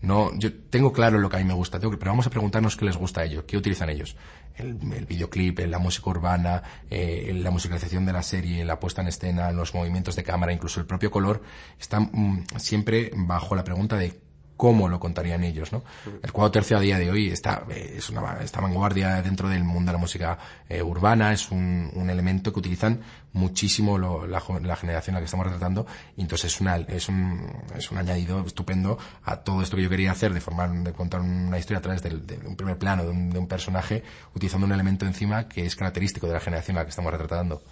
No, 0.00 0.30
yo 0.38 0.52
tengo 0.52 0.92
claro 0.92 1.18
lo 1.18 1.28
que 1.30 1.36
a 1.36 1.38
mí 1.38 1.44
me 1.44 1.54
gusta, 1.54 1.80
pero 1.80 1.98
vamos 1.98 2.26
a 2.26 2.30
preguntarnos 2.30 2.76
qué 2.76 2.84
les 2.84 2.96
gusta 2.96 3.22
a 3.22 3.24
ellos, 3.24 3.44
qué 3.46 3.56
utilizan 3.56 3.88
ellos. 3.88 4.16
El, 4.54 4.78
el 4.92 5.06
videoclip, 5.06 5.60
la 5.60 5.78
música 5.78 6.10
urbana, 6.10 6.62
eh, 6.90 7.32
la 7.34 7.50
musicalización 7.50 8.04
de 8.04 8.12
la 8.12 8.22
serie, 8.22 8.64
la 8.64 8.78
puesta 8.78 9.00
en 9.00 9.08
escena, 9.08 9.50
los 9.50 9.74
movimientos 9.74 10.14
de 10.14 10.22
cámara, 10.22 10.52
incluso 10.52 10.78
el 10.78 10.86
propio 10.86 11.10
color, 11.10 11.42
están 11.80 12.10
mm, 12.12 12.44
siempre 12.58 13.10
bajo 13.16 13.56
la 13.56 13.64
pregunta 13.64 13.96
de 13.96 14.20
cómo 14.56 14.88
lo 14.88 15.00
contarían 15.00 15.42
ellos, 15.44 15.72
¿no? 15.72 15.82
El 16.22 16.32
cuadro 16.32 16.52
tercio 16.52 16.76
a 16.76 16.80
día 16.80 16.98
de 16.98 17.10
hoy 17.10 17.28
está, 17.30 17.64
eh, 17.68 17.94
es 17.96 18.08
una, 18.10 18.38
esta 18.40 18.60
vanguardia 18.60 19.20
dentro 19.22 19.48
del 19.48 19.64
mundo 19.64 19.90
de 19.90 19.92
la 19.94 19.98
música 19.98 20.38
eh, 20.68 20.82
urbana, 20.82 21.32
es 21.32 21.50
un, 21.50 21.90
un, 21.94 22.10
elemento 22.10 22.52
que 22.52 22.60
utilizan 22.60 23.00
muchísimo 23.32 23.98
lo, 23.98 24.26
la, 24.26 24.42
la, 24.62 24.76
generación 24.76 25.16
a 25.16 25.18
la 25.18 25.20
que 25.22 25.24
estamos 25.24 25.46
retratando, 25.46 25.86
y 26.16 26.22
entonces 26.22 26.54
es, 26.54 26.60
una, 26.60 26.76
es, 26.76 27.08
un, 27.08 27.50
es 27.76 27.90
un 27.90 27.98
añadido 27.98 28.44
estupendo 28.46 28.98
a 29.24 29.38
todo 29.38 29.62
esto 29.62 29.76
que 29.76 29.82
yo 29.82 29.90
quería 29.90 30.12
hacer, 30.12 30.32
de 30.32 30.40
formar, 30.40 30.70
de 30.70 30.92
contar 30.92 31.20
una 31.20 31.58
historia 31.58 31.78
a 31.78 31.82
través 31.82 32.02
de, 32.02 32.10
de 32.10 32.46
un 32.46 32.56
primer 32.56 32.78
plano, 32.78 33.04
de 33.04 33.10
un, 33.10 33.30
de 33.30 33.38
un 33.38 33.48
personaje, 33.48 34.04
utilizando 34.34 34.66
un 34.66 34.72
elemento 34.72 35.04
encima 35.04 35.48
que 35.48 35.66
es 35.66 35.74
característico 35.74 36.26
de 36.28 36.34
la 36.34 36.40
generación 36.40 36.76
a 36.76 36.80
la 36.80 36.84
que 36.84 36.90
estamos 36.90 37.12
retratando. 37.12 37.62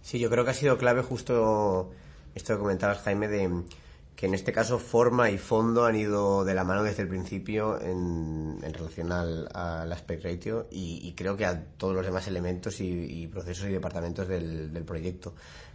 Sí, 0.00 0.18
yo 0.18 0.30
creo 0.30 0.44
que 0.44 0.50
ha 0.50 0.54
sido 0.54 0.78
clave 0.78 1.02
justo 1.02 1.92
esto 2.34 2.54
que 2.54 2.60
comentabas, 2.60 2.98
Jaime, 3.02 3.28
de 3.28 3.62
que 4.22 4.26
en 4.26 4.34
este 4.34 4.52
caso 4.52 4.78
forma 4.78 5.30
y 5.30 5.36
fondo 5.36 5.84
han 5.84 5.96
ido 5.96 6.44
de 6.44 6.54
la 6.54 6.62
mano 6.62 6.84
desde 6.84 7.02
el 7.02 7.08
principio 7.08 7.80
en, 7.80 8.56
relación 8.62 9.10
al, 9.10 9.48
aspect 9.92 10.22
ratio 10.22 10.68
y, 10.70 11.12
creo 11.16 11.36
que 11.36 11.44
a 11.44 11.64
todos 11.76 11.92
los 11.92 12.06
demás 12.06 12.28
elementos 12.28 12.80
y, 12.80 13.26
procesos 13.26 13.66
y 13.66 13.72
departamentos 13.72 14.28
del, 14.28 14.70
proyecto. 14.86 15.34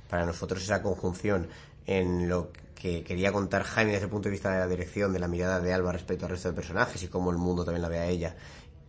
Para 0.09 0.25
nosotros 0.25 0.63
esa 0.63 0.81
conjunción 0.81 1.49
en 1.87 2.29
lo 2.29 2.53
que 2.73 3.03
quería 3.03 3.33
contar 3.33 3.63
Jaime 3.63 3.91
desde 3.91 4.05
el 4.05 4.11
punto 4.11 4.29
de 4.29 4.31
vista 4.31 4.49
de 4.49 4.59
la 4.59 4.67
dirección, 4.67 5.11
de 5.11 5.19
la 5.19 5.27
mirada 5.27 5.59
de 5.59 5.73
Alba 5.73 5.91
respecto 5.91 6.25
al 6.25 6.31
resto 6.31 6.47
de 6.47 6.55
personajes 6.55 7.03
y 7.03 7.09
cómo 7.09 7.31
el 7.31 7.37
mundo 7.37 7.65
también 7.65 7.81
la 7.81 7.89
ve 7.89 7.99
a 7.99 8.07
ella, 8.07 8.37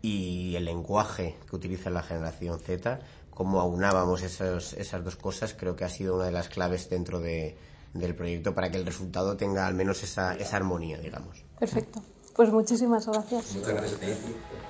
y 0.00 0.54
el 0.54 0.66
lenguaje 0.66 1.34
que 1.50 1.56
utiliza 1.56 1.90
la 1.90 2.04
generación 2.04 2.60
Z, 2.60 3.00
cómo 3.30 3.60
aunábamos 3.60 4.22
esas, 4.22 4.74
esas 4.74 5.02
dos 5.02 5.16
cosas, 5.16 5.52
creo 5.58 5.74
que 5.74 5.82
ha 5.82 5.88
sido 5.88 6.14
una 6.14 6.26
de 6.26 6.30
las 6.32 6.48
claves 6.48 6.88
dentro 6.88 7.18
de, 7.18 7.56
del 7.94 8.14
proyecto 8.14 8.54
para 8.54 8.70
que 8.70 8.78
el 8.78 8.86
resultado 8.86 9.36
tenga 9.36 9.66
al 9.66 9.74
menos 9.74 10.02
esa, 10.02 10.34
esa 10.34 10.56
armonía, 10.56 10.98
digamos. 10.98 11.44
Perfecto. 11.58 12.02
Pues 12.34 12.52
muchísimas 12.52 13.06
gracias. 13.06 13.56
Muchas 13.56 13.74
gracias 13.74 14.18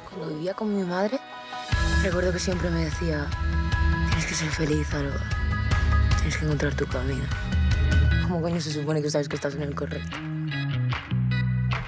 Cuando 0.09 0.35
vivía 0.35 0.55
con 0.55 0.75
mi 0.75 0.83
madre, 0.85 1.19
recuerdo 2.03 2.33
que 2.33 2.39
siempre 2.39 2.71
me 2.71 2.87
decía, 2.87 3.29
tienes 4.09 4.27
que 4.27 4.35
ser 4.35 4.49
feliz, 4.49 4.93
Alba. 4.95 5.21
Tienes 6.17 6.39
que 6.39 6.45
encontrar 6.47 6.75
tu 6.75 6.87
camino. 6.87 7.25
¿Cómo 8.23 8.41
coño 8.41 8.61
se 8.61 8.73
supone 8.73 9.03
que 9.03 9.11
sabes 9.11 9.29
que 9.29 9.37
estás 9.37 9.55
en 9.55 9.63
el 9.63 9.75
correcto? 9.75 10.17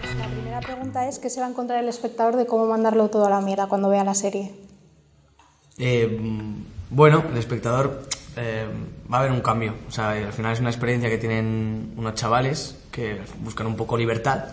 Pues 0.02 0.16
la 0.16 0.26
primera 0.26 0.60
pregunta 0.60 1.08
es, 1.08 1.18
¿qué 1.18 1.30
se 1.30 1.40
va 1.40 1.46
a 1.46 1.50
encontrar 1.50 1.82
el 1.82 1.88
espectador 1.88 2.36
de 2.36 2.46
cómo 2.46 2.66
mandarlo 2.66 3.08
todo 3.08 3.26
a 3.26 3.30
la 3.30 3.40
mierda 3.40 3.66
cuando 3.66 3.88
vea 3.88 4.04
la 4.04 4.14
serie? 4.14 4.54
Eh, 5.78 6.20
bueno, 6.90 7.24
el 7.30 7.38
espectador 7.38 8.02
eh, 8.36 8.66
va 9.12 9.18
a 9.18 9.20
haber 9.20 9.32
un 9.32 9.40
cambio. 9.40 9.74
O 9.88 9.90
sea, 9.90 10.10
al 10.10 10.32
final 10.32 10.52
es 10.52 10.60
una 10.60 10.70
experiencia 10.70 11.08
que 11.08 11.18
tienen 11.18 11.94
unos 11.96 12.14
chavales 12.14 12.76
que 12.90 13.20
buscan 13.42 13.66
un 13.66 13.76
poco 13.76 13.96
libertad, 13.96 14.44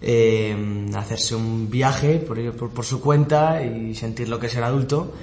eh, 0.00 0.86
hacerse 0.94 1.34
un 1.34 1.70
viaje 1.70 2.18
por, 2.18 2.70
por, 2.70 2.84
su 2.84 3.00
cuenta 3.00 3.62
y 3.62 3.94
sentir 3.94 4.28
lo 4.28 4.38
que 4.38 4.46
es 4.46 4.52
ser 4.52 4.64
adulto. 4.64 5.14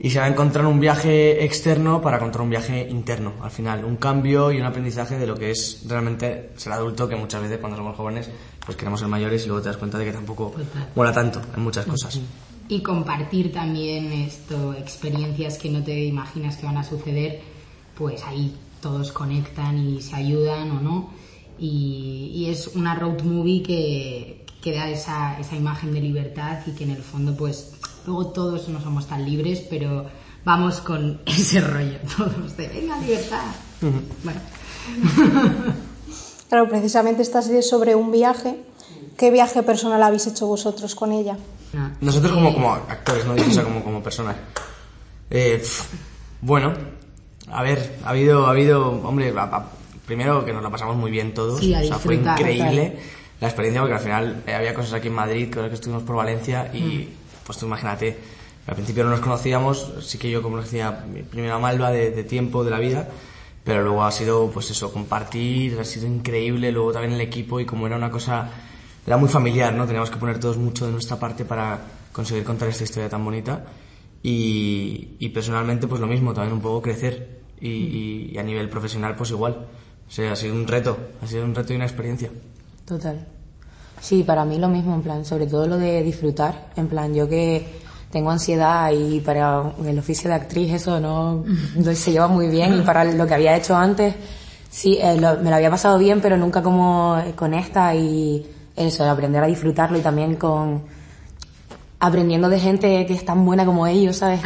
Y 0.00 0.10
se 0.10 0.20
va 0.20 0.26
a 0.26 0.28
encontrar 0.28 0.64
un 0.66 0.78
viaje 0.78 1.44
externo 1.44 2.00
para 2.00 2.18
encontrar 2.18 2.42
un 2.42 2.50
viaje 2.50 2.88
interno. 2.88 3.32
Al 3.42 3.50
final, 3.50 3.84
un 3.84 3.96
cambio 3.96 4.52
y 4.52 4.60
un 4.60 4.64
aprendizaje 4.64 5.18
de 5.18 5.26
lo 5.26 5.34
que 5.34 5.50
es 5.50 5.82
realmente 5.88 6.50
ser 6.56 6.72
adulto, 6.72 7.08
que 7.08 7.16
muchas 7.16 7.42
veces 7.42 7.58
cuando 7.58 7.76
somos 7.76 7.96
jóvenes 7.96 8.30
pues 8.64 8.76
queremos 8.76 9.00
ser 9.00 9.08
mayores 9.08 9.44
y 9.44 9.48
luego 9.48 9.62
te 9.62 9.70
das 9.70 9.78
cuenta 9.78 9.98
de 9.98 10.04
que 10.04 10.12
tampoco 10.12 10.52
mola 10.94 11.10
tanto 11.10 11.40
en 11.56 11.62
muchas 11.62 11.86
cosas 11.86 12.20
y 12.68 12.82
compartir 12.82 13.52
también 13.52 14.12
esto, 14.12 14.74
experiencias 14.74 15.58
que 15.58 15.70
no 15.70 15.82
te 15.82 16.04
imaginas 16.04 16.56
que 16.56 16.66
van 16.66 16.76
a 16.76 16.84
suceder, 16.84 17.40
pues 17.96 18.22
ahí 18.24 18.54
todos 18.80 19.12
conectan 19.12 19.78
y 19.78 20.02
se 20.02 20.16
ayudan 20.16 20.70
o 20.70 20.80
no. 20.80 21.10
Y, 21.58 22.46
es 22.48 22.68
una 22.68 22.94
road 22.94 23.22
movie 23.22 23.62
que, 23.62 24.46
que 24.62 24.74
da 24.74 24.88
esa, 24.88 25.38
esa 25.40 25.56
imagen 25.56 25.92
de 25.92 26.00
libertad 26.00 26.60
y 26.66 26.72
que 26.72 26.84
en 26.84 26.90
el 26.90 27.02
fondo 27.02 27.36
pues 27.36 27.74
luego 28.06 28.28
todos 28.28 28.68
no 28.68 28.80
somos 28.80 29.06
tan 29.06 29.24
libres, 29.24 29.60
pero 29.68 30.06
vamos 30.44 30.80
con 30.80 31.20
ese 31.26 31.60
rollo, 31.60 31.98
todos 32.16 32.56
de 32.56 32.68
venga 32.68 32.98
libertad. 33.00 33.44
Bueno. 34.22 34.40
Claro, 36.48 36.68
precisamente 36.68 37.22
esta 37.22 37.42
serie 37.42 37.60
es 37.60 37.68
sobre 37.68 37.94
un 37.94 38.10
viaje. 38.10 38.56
¿Qué 39.18 39.32
viaje 39.32 39.64
personal 39.64 40.00
habéis 40.04 40.28
hecho 40.28 40.46
vosotros 40.46 40.94
con 40.94 41.10
ella? 41.10 41.36
Nosotros 42.00 42.32
como, 42.32 42.54
como 42.54 42.72
actores, 42.72 43.26
no 43.26 43.34
o 43.34 43.50
sea, 43.50 43.64
como, 43.64 43.82
como 43.82 44.00
personas. 44.00 44.36
Eh, 45.28 45.60
bueno, 46.40 46.72
a 47.50 47.62
ver, 47.64 47.98
ha 48.04 48.10
habido, 48.10 48.46
ha 48.46 48.50
habido, 48.50 48.88
hombre, 49.02 49.34
primero 50.06 50.44
que 50.44 50.52
nos 50.52 50.62
la 50.62 50.70
pasamos 50.70 50.96
muy 50.96 51.10
bien 51.10 51.34
todos, 51.34 51.60
o 51.60 51.62
sea, 51.62 51.98
fue 51.98 52.14
increíble 52.14 52.96
la 53.40 53.48
experiencia 53.48 53.80
porque 53.80 53.94
al 53.94 54.00
final 54.00 54.42
eh, 54.46 54.54
había 54.54 54.72
cosas 54.72 54.94
aquí 54.94 55.08
en 55.08 55.14
Madrid, 55.14 55.48
creo 55.50 55.68
que 55.68 55.74
estuvimos 55.74 56.04
por 56.04 56.14
Valencia 56.14 56.70
y 56.72 56.80
mm. 56.80 57.08
pues 57.44 57.58
tú 57.58 57.66
imagínate, 57.66 58.16
al 58.68 58.74
principio 58.74 59.02
no 59.02 59.10
nos 59.10 59.20
conocíamos, 59.20 59.94
sí 60.00 60.18
que 60.18 60.30
yo 60.30 60.42
conocía 60.42 61.04
mi 61.12 61.22
primera 61.22 61.58
malva 61.58 61.90
de, 61.90 62.12
de 62.12 62.22
tiempo 62.22 62.62
de 62.62 62.70
la 62.70 62.78
vida, 62.78 63.08
pero 63.64 63.82
luego 63.82 64.04
ha 64.04 64.12
sido 64.12 64.48
pues 64.50 64.70
eso, 64.70 64.92
compartir, 64.92 65.78
ha 65.80 65.84
sido 65.84 66.06
increíble, 66.06 66.70
luego 66.70 66.92
también 66.92 67.14
el 67.14 67.20
equipo 67.20 67.58
y 67.58 67.66
como 67.66 67.86
era 67.86 67.96
una 67.96 68.10
cosa 68.10 68.50
era 69.08 69.16
muy 69.16 69.30
familiar, 69.30 69.72
¿no? 69.72 69.86
Teníamos 69.86 70.10
que 70.10 70.18
poner 70.18 70.38
todos 70.38 70.58
mucho 70.58 70.84
de 70.84 70.92
nuestra 70.92 71.18
parte 71.18 71.46
para 71.46 71.78
conseguir 72.12 72.44
contar 72.44 72.68
esta 72.68 72.84
historia 72.84 73.08
tan 73.08 73.24
bonita. 73.24 73.64
Y, 74.22 75.26
personalmente, 75.30 75.86
pues 75.86 75.98
lo 75.98 76.06
mismo, 76.06 76.34
también 76.34 76.52
un 76.52 76.60
poco 76.60 76.82
crecer. 76.82 77.38
Y, 77.58 78.36
a 78.36 78.42
nivel 78.42 78.68
profesional, 78.68 79.16
pues 79.16 79.30
igual. 79.30 79.66
O 80.06 80.10
sea, 80.10 80.32
ha 80.32 80.36
sido 80.36 80.54
un 80.54 80.66
reto, 80.66 80.94
ha 81.22 81.26
sido 81.26 81.44
un 81.44 81.54
reto 81.54 81.72
y 81.72 81.76
una 81.76 81.86
experiencia. 81.86 82.28
Total. 82.84 83.26
Sí, 83.98 84.24
para 84.24 84.44
mí 84.44 84.58
lo 84.58 84.68
mismo, 84.68 84.94
en 84.94 85.00
plan, 85.00 85.24
sobre 85.24 85.46
todo 85.46 85.66
lo 85.66 85.78
de 85.78 86.02
disfrutar. 86.02 86.72
En 86.76 86.88
plan, 86.88 87.14
yo 87.14 87.26
que 87.26 87.66
tengo 88.10 88.30
ansiedad 88.30 88.92
y 88.92 89.20
para 89.20 89.72
el 89.86 89.98
oficio 89.98 90.28
de 90.28 90.36
actriz 90.36 90.70
eso 90.74 91.00
no, 91.00 91.44
se 91.94 92.12
lleva 92.12 92.28
muy 92.28 92.48
bien 92.48 92.78
y 92.78 92.82
para 92.82 93.04
lo 93.04 93.26
que 93.26 93.34
había 93.34 93.56
hecho 93.56 93.74
antes, 93.74 94.14
sí, 94.68 94.98
eh, 95.00 95.16
me 95.16 95.48
lo 95.48 95.56
había 95.56 95.70
pasado 95.70 95.98
bien, 95.98 96.20
pero 96.20 96.36
nunca 96.36 96.62
como 96.62 97.16
con 97.36 97.54
esta 97.54 97.94
y 97.94 98.46
eso, 98.78 99.08
aprender 99.08 99.42
a 99.42 99.46
disfrutarlo 99.46 99.98
y 99.98 100.00
también 100.00 100.36
con 100.36 100.82
aprendiendo 102.00 102.48
de 102.48 102.60
gente 102.60 103.06
que 103.06 103.12
es 103.12 103.24
tan 103.24 103.44
buena 103.44 103.64
como 103.64 103.86
ellos, 103.86 104.16
¿sabes? 104.16 104.40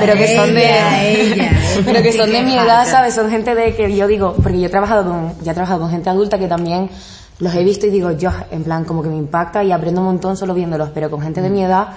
pero 0.00 0.14
que 0.14 0.36
son 0.36 0.54
de 0.54 1.50
pero 1.84 2.02
que 2.02 2.12
son 2.12 2.30
de 2.30 2.42
mi 2.42 2.54
edad, 2.54 2.86
¿sabes? 2.86 3.14
Son 3.14 3.28
gente 3.30 3.54
de 3.54 3.74
que 3.74 3.94
yo 3.96 4.06
digo, 4.06 4.34
porque 4.34 4.60
yo 4.60 4.66
he 4.66 4.70
trabajado 4.70 5.04
con 5.04 5.34
ya 5.42 5.52
he 5.52 5.54
trabajado 5.54 5.80
con 5.80 5.90
gente 5.90 6.08
adulta 6.08 6.38
que 6.38 6.46
también 6.46 6.88
los 7.40 7.54
he 7.54 7.64
visto 7.64 7.86
y 7.86 7.90
digo, 7.90 8.12
yo 8.12 8.30
en 8.50 8.62
plan 8.62 8.84
como 8.84 9.02
que 9.02 9.08
me 9.08 9.16
impacta 9.16 9.64
y 9.64 9.72
aprendo 9.72 10.00
un 10.00 10.06
montón 10.06 10.36
solo 10.36 10.54
viéndolos, 10.54 10.90
pero 10.94 11.10
con 11.10 11.20
gente 11.20 11.42
de 11.42 11.50
mi 11.50 11.64
edad 11.64 11.88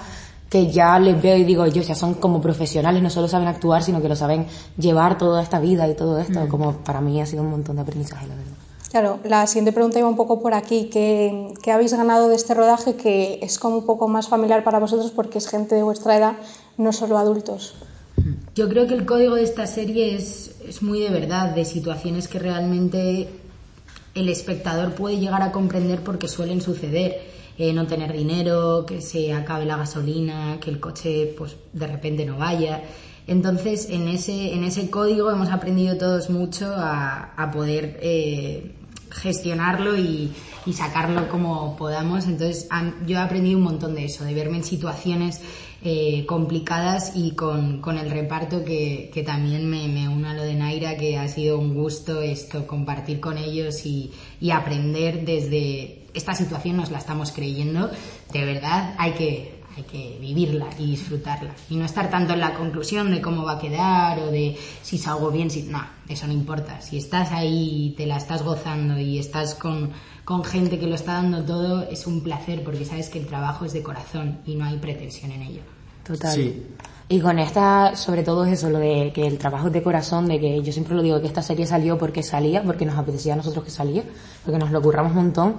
que 0.52 0.70
ya 0.70 0.98
les 0.98 1.20
veo 1.20 1.36
y 1.36 1.44
digo, 1.44 1.66
yo 1.66 1.80
ya 1.80 1.94
son 1.94 2.14
como 2.14 2.40
profesionales, 2.40 3.02
no 3.02 3.08
solo 3.08 3.26
saben 3.26 3.48
actuar, 3.48 3.82
sino 3.82 4.02
que 4.02 4.08
lo 4.08 4.16
saben 4.16 4.46
llevar 4.76 5.16
toda 5.16 5.42
esta 5.42 5.58
vida 5.58 5.88
y 5.88 5.94
todo 5.94 6.18
esto, 6.18 6.40
mm. 6.40 6.48
como 6.48 6.72
para 6.72 7.00
mí 7.00 7.22
ha 7.22 7.26
sido 7.26 7.42
un 7.42 7.50
montón 7.50 7.76
de 7.76 7.82
aprendizaje, 7.82 8.26
la 8.26 8.34
verdad. 8.34 8.51
Claro, 8.92 9.20
la 9.24 9.46
siguiente 9.46 9.72
pregunta 9.72 9.98
iba 9.98 10.06
un 10.06 10.16
poco 10.16 10.42
por 10.42 10.52
aquí. 10.52 10.90
¿Qué, 10.92 11.72
habéis 11.72 11.94
ganado 11.94 12.28
de 12.28 12.34
este 12.34 12.52
rodaje 12.52 12.94
que 12.94 13.38
es 13.40 13.58
como 13.58 13.78
un 13.78 13.86
poco 13.86 14.06
más 14.06 14.28
familiar 14.28 14.62
para 14.64 14.78
vosotros 14.78 15.10
porque 15.12 15.38
es 15.38 15.48
gente 15.48 15.74
de 15.74 15.82
vuestra 15.82 16.14
edad, 16.14 16.34
no 16.76 16.92
solo 16.92 17.16
adultos? 17.16 17.74
Yo 18.54 18.68
creo 18.68 18.86
que 18.86 18.92
el 18.92 19.06
código 19.06 19.36
de 19.36 19.44
esta 19.44 19.66
serie 19.66 20.14
es, 20.14 20.82
muy 20.82 21.00
de 21.00 21.08
verdad, 21.08 21.54
de 21.54 21.64
situaciones 21.64 22.28
que 22.28 22.38
realmente 22.38 23.30
el 24.14 24.28
espectador 24.28 24.94
puede 24.94 25.18
llegar 25.18 25.40
a 25.40 25.52
comprender 25.52 26.04
porque 26.04 26.28
suelen 26.28 26.60
suceder. 26.60 27.32
Eh, 27.56 27.72
no 27.72 27.86
tener 27.86 28.12
dinero, 28.12 28.84
que 28.86 29.00
se 29.00 29.32
acabe 29.32 29.64
la 29.64 29.78
gasolina, 29.78 30.58
que 30.60 30.68
el 30.68 30.80
coche 30.80 31.34
pues 31.38 31.56
de 31.72 31.86
repente 31.86 32.26
no 32.26 32.36
vaya. 32.36 32.82
Entonces, 33.26 33.88
en 33.88 34.08
ese, 34.08 34.52
en 34.52 34.64
ese 34.64 34.90
código 34.90 35.30
hemos 35.30 35.50
aprendido 35.50 35.96
todos 35.96 36.28
mucho 36.28 36.66
a, 36.74 37.32
a 37.36 37.50
poder 37.50 37.98
eh, 38.02 38.72
gestionarlo 39.12 39.96
y, 39.96 40.32
sacarlo 40.72 41.28
como 41.28 41.76
podamos. 41.76 42.26
Entonces, 42.26 42.68
yo 43.06 43.16
he 43.16 43.20
aprendido 43.20 43.58
un 43.58 43.64
montón 43.64 43.94
de 43.94 44.04
eso, 44.04 44.24
de 44.24 44.32
verme 44.32 44.58
en 44.58 44.64
situaciones 44.64 45.40
eh, 45.82 46.24
complicadas 46.26 47.12
y 47.16 47.32
con, 47.32 47.82
el 47.98 48.10
reparto 48.10 48.64
que, 48.64 49.22
también 49.26 49.68
me, 49.68 49.88
me 49.88 50.08
uno 50.08 50.28
a 50.28 50.34
lo 50.34 50.42
de 50.42 50.54
Naira, 50.54 50.96
que 50.96 51.18
ha 51.18 51.28
sido 51.28 51.58
un 51.58 51.74
gusto 51.74 52.22
esto, 52.22 52.66
compartir 52.66 53.20
con 53.20 53.38
ellos 53.38 53.84
y, 53.84 54.12
y 54.40 54.50
aprender 54.50 55.24
desde 55.24 56.02
esta 56.14 56.34
situación, 56.34 56.76
nos 56.76 56.90
la 56.90 56.98
estamos 56.98 57.32
creyendo. 57.32 57.90
De 58.32 58.44
verdad, 58.44 58.94
hay 58.98 59.12
que, 59.12 59.61
hay 59.76 59.82
que 59.84 60.18
vivirla 60.20 60.66
y 60.78 60.86
disfrutarla 60.86 61.54
y 61.70 61.76
no 61.76 61.84
estar 61.84 62.10
tanto 62.10 62.34
en 62.34 62.40
la 62.40 62.54
conclusión 62.54 63.10
de 63.10 63.20
cómo 63.20 63.44
va 63.44 63.52
a 63.52 63.58
quedar 63.58 64.18
o 64.18 64.26
de 64.26 64.56
si 64.82 64.98
salgo 64.98 65.30
bien, 65.30 65.50
si 65.50 65.62
no, 65.62 65.82
eso 66.08 66.26
no 66.26 66.32
importa. 66.32 66.80
Si 66.80 66.98
estás 66.98 67.32
ahí, 67.32 67.86
y 67.86 67.90
te 67.90 68.06
la 68.06 68.16
estás 68.16 68.42
gozando 68.42 68.98
y 68.98 69.18
estás 69.18 69.54
con, 69.54 69.90
con 70.24 70.44
gente 70.44 70.78
que 70.78 70.86
lo 70.86 70.94
está 70.94 71.14
dando 71.14 71.44
todo, 71.44 71.82
es 71.88 72.06
un 72.06 72.22
placer 72.22 72.62
porque 72.62 72.84
sabes 72.84 73.08
que 73.08 73.18
el 73.18 73.26
trabajo 73.26 73.64
es 73.64 73.72
de 73.72 73.82
corazón 73.82 74.38
y 74.46 74.54
no 74.54 74.64
hay 74.64 74.78
pretensión 74.78 75.32
en 75.32 75.42
ello. 75.42 75.62
Total. 76.04 76.34
Sí. 76.34 76.66
Y 77.08 77.20
con 77.20 77.38
esta, 77.38 77.94
sobre 77.94 78.22
todo 78.22 78.44
es 78.46 78.52
eso, 78.52 78.70
lo 78.70 78.78
de 78.78 79.12
que 79.14 79.26
el 79.26 79.36
trabajo 79.36 79.66
es 79.66 79.72
de 79.72 79.82
corazón, 79.82 80.26
de 80.26 80.40
que 80.40 80.62
yo 80.62 80.72
siempre 80.72 80.94
lo 80.94 81.02
digo 81.02 81.20
que 81.20 81.26
esta 81.26 81.42
serie 81.42 81.66
salió 81.66 81.98
porque 81.98 82.22
salía, 82.22 82.62
porque 82.62 82.86
nos 82.86 82.96
apetecía 82.96 83.34
a 83.34 83.36
nosotros 83.36 83.64
que 83.64 83.70
salía, 83.70 84.02
porque 84.44 84.58
nos 84.58 84.70
lo 84.70 84.80
curramos 84.80 85.12
un 85.12 85.18
montón 85.18 85.56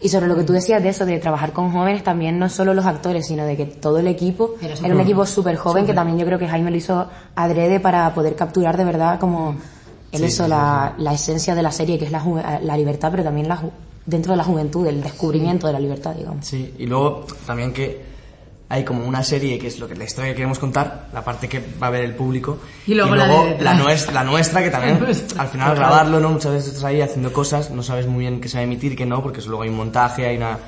y 0.00 0.08
sobre 0.08 0.26
lo 0.26 0.36
que 0.36 0.44
tú 0.44 0.52
decías 0.52 0.82
de 0.82 0.90
eso, 0.90 1.06
de 1.06 1.18
trabajar 1.18 1.52
con 1.52 1.72
jóvenes, 1.72 2.02
también 2.02 2.38
no 2.38 2.48
solo 2.48 2.74
los 2.74 2.84
actores, 2.84 3.26
sino 3.26 3.44
de 3.44 3.56
que 3.56 3.66
todo 3.66 3.98
el 3.98 4.06
equipo. 4.06 4.54
Era 4.60 4.94
un 4.94 5.00
equipo 5.00 5.24
súper 5.24 5.56
joven, 5.56 5.86
que 5.86 5.94
también 5.94 6.18
yo 6.18 6.26
creo 6.26 6.38
que 6.38 6.48
Jaime 6.48 6.70
lo 6.70 6.76
hizo 6.76 7.08
adrede 7.34 7.80
para 7.80 8.12
poder 8.14 8.36
capturar 8.36 8.76
de 8.76 8.84
verdad 8.84 9.18
como 9.18 9.56
el 10.12 10.24
eso, 10.24 10.46
La, 10.48 10.94
la, 10.98 11.12
esencia 11.12 11.54
de 11.54 11.62
la 11.62 11.70
serie, 11.70 11.98
que 11.98 12.04
es 12.06 12.12
la, 12.12 12.60
la 12.62 12.76
libertad, 12.76 13.10
pero 13.10 13.24
también 13.24 13.48
la, 13.48 13.60
dentro 14.04 14.32
de 14.32 14.36
la 14.36 14.44
juventud, 14.44 14.86
el 14.86 15.02
descubrimiento 15.02 15.66
de 15.66 15.72
la 15.72 15.80
libertad, 15.80 16.14
digamos. 16.14 16.46
Sí, 16.46 16.74
y 16.78 16.86
luego 16.86 17.26
también 17.46 17.72
que 17.72 18.15
hay 18.68 18.84
como 18.84 19.04
una 19.06 19.22
serie 19.22 19.58
que 19.58 19.68
es 19.68 19.78
lo 19.78 19.86
que 19.86 19.94
la 19.94 20.04
historia 20.04 20.30
que 20.30 20.36
queremos 20.36 20.58
contar, 20.58 21.08
la 21.12 21.22
parte 21.24 21.48
que 21.48 21.62
va 21.80 21.86
a 21.86 21.90
ver 21.90 22.04
el 22.04 22.14
público, 22.14 22.58
Y 22.86 22.94
luego 22.94 23.14
la 23.14 23.26
de 23.28 23.32
detrás. 23.50 23.62
la, 23.62 23.74
nuestra, 23.74 24.12
la 24.14 24.24
nuestra 24.24 24.62
que 24.62 24.70
también 24.70 24.98
al 25.38 25.48
final 25.48 25.70
al 25.70 25.76
grabarlo, 25.76 26.18
¿no? 26.20 26.30
Muchas 26.30 26.52
veces 26.52 26.68
estás 26.70 26.84
ahí 26.84 27.00
haciendo 27.00 27.32
cosas, 27.32 27.70
no 27.70 27.82
sabes 27.82 28.06
muy 28.06 28.20
bien 28.20 28.40
qué 28.40 28.48
se 28.48 28.56
va 28.56 28.62
a 28.62 28.64
emitir 28.64 28.92
y 28.92 28.96
qué 28.96 29.06
no, 29.06 29.22
porque 29.22 29.40
luego 29.42 29.62
hay 29.62 29.68
un 29.68 29.76
montaje, 29.76 30.26
hay 30.26 30.36
una 30.36 30.58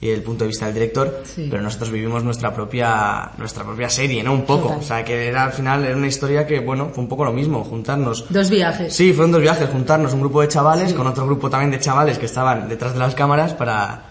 y 0.00 0.10
el 0.10 0.22
punto 0.22 0.44
de 0.44 0.48
vista 0.48 0.66
del 0.66 0.74
director, 0.74 1.22
Sí. 1.24 1.46
pero 1.48 1.62
nosotros 1.62 1.90
vivimos 1.90 2.22
nuestra 2.24 2.52
propia 2.52 3.30
nuestra 3.38 3.62
propia 3.64 3.88
serie, 3.88 4.22
¿no? 4.22 4.32
Un 4.32 4.42
poco, 4.44 4.64
Total. 4.64 4.78
o 4.80 4.82
sea, 4.82 5.04
que 5.04 5.28
era 5.28 5.44
al 5.44 5.52
final 5.52 5.84
era 5.84 5.96
una 5.96 6.08
historia 6.08 6.46
que 6.46 6.58
bueno, 6.60 6.90
fue 6.92 7.02
un 7.04 7.08
poco 7.08 7.24
lo 7.24 7.32
mismo, 7.32 7.62
juntarnos 7.64 8.26
Dos 8.28 8.50
viajes. 8.50 8.92
Sí, 8.94 9.12
fueron 9.12 9.30
dos 9.32 9.40
viajes, 9.40 9.70
juntarnos 9.70 10.12
un 10.12 10.20
grupo 10.20 10.42
de 10.42 10.48
chavales 10.48 10.92
con 10.92 11.06
otro 11.06 11.24
grupo 11.24 11.48
también 11.48 11.70
de 11.70 11.78
chavales 11.78 12.18
que 12.18 12.26
estaban 12.26 12.68
detrás 12.68 12.92
de 12.92 12.98
las 12.98 13.14
cámaras 13.14 13.54
para, 13.54 14.02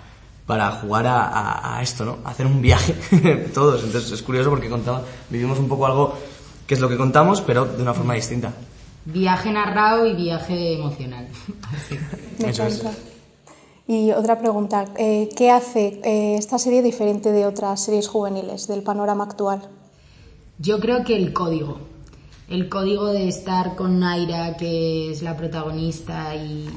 para 0.45 0.71
jugar 0.71 1.07
a, 1.07 1.25
a- 1.27 1.77
a 1.77 1.81
esto, 1.81 2.03
¿no? 2.05 2.17
A 2.25 2.31
hacer 2.31 2.45
un 2.45 2.61
viaje 2.61 2.93
todos. 3.53 3.83
Entonces 3.83 4.11
es 4.11 4.21
curioso 4.21 4.49
porque 4.49 4.69
contaba, 4.69 5.01
vivimos 5.29 5.57
un 5.59 5.67
poco 5.67 5.85
algo 5.85 6.13
que 6.67 6.73
es 6.75 6.79
lo 6.79 6.89
que 6.89 6.97
contamos, 6.97 7.41
pero 7.41 7.65
de 7.65 7.81
una 7.81 7.93
forma 7.93 8.13
distinta. 8.13 8.53
Viaje 9.05 9.51
narrado 9.51 10.05
y 10.05 10.13
viaje 10.15 10.75
emocional. 10.75 11.27
Así. 11.73 11.97
Me 12.39 12.49
Eso 12.49 12.63
es. 12.65 12.79
encanta. 12.79 12.97
Y 13.85 14.11
otra 14.11 14.39
pregunta, 14.39 14.85
eh, 14.97 15.27
¿qué 15.35 15.51
hace 15.51 15.99
eh, 16.05 16.35
esta 16.37 16.57
serie 16.57 16.81
diferente 16.81 17.33
de 17.33 17.45
otras 17.45 17.83
series 17.83 18.07
juveniles 18.07 18.65
del 18.67 18.81
panorama 18.81 19.25
actual? 19.25 19.61
Yo 20.57 20.79
creo 20.79 21.03
que 21.03 21.17
el 21.17 21.33
código. 21.33 21.79
El 22.49 22.69
código 22.69 23.07
de 23.07 23.27
estar 23.27 23.75
con 23.75 23.99
Naira, 23.99 24.55
que 24.55 25.11
es 25.11 25.21
la 25.21 25.35
protagonista 25.35 26.33
y 26.35 26.69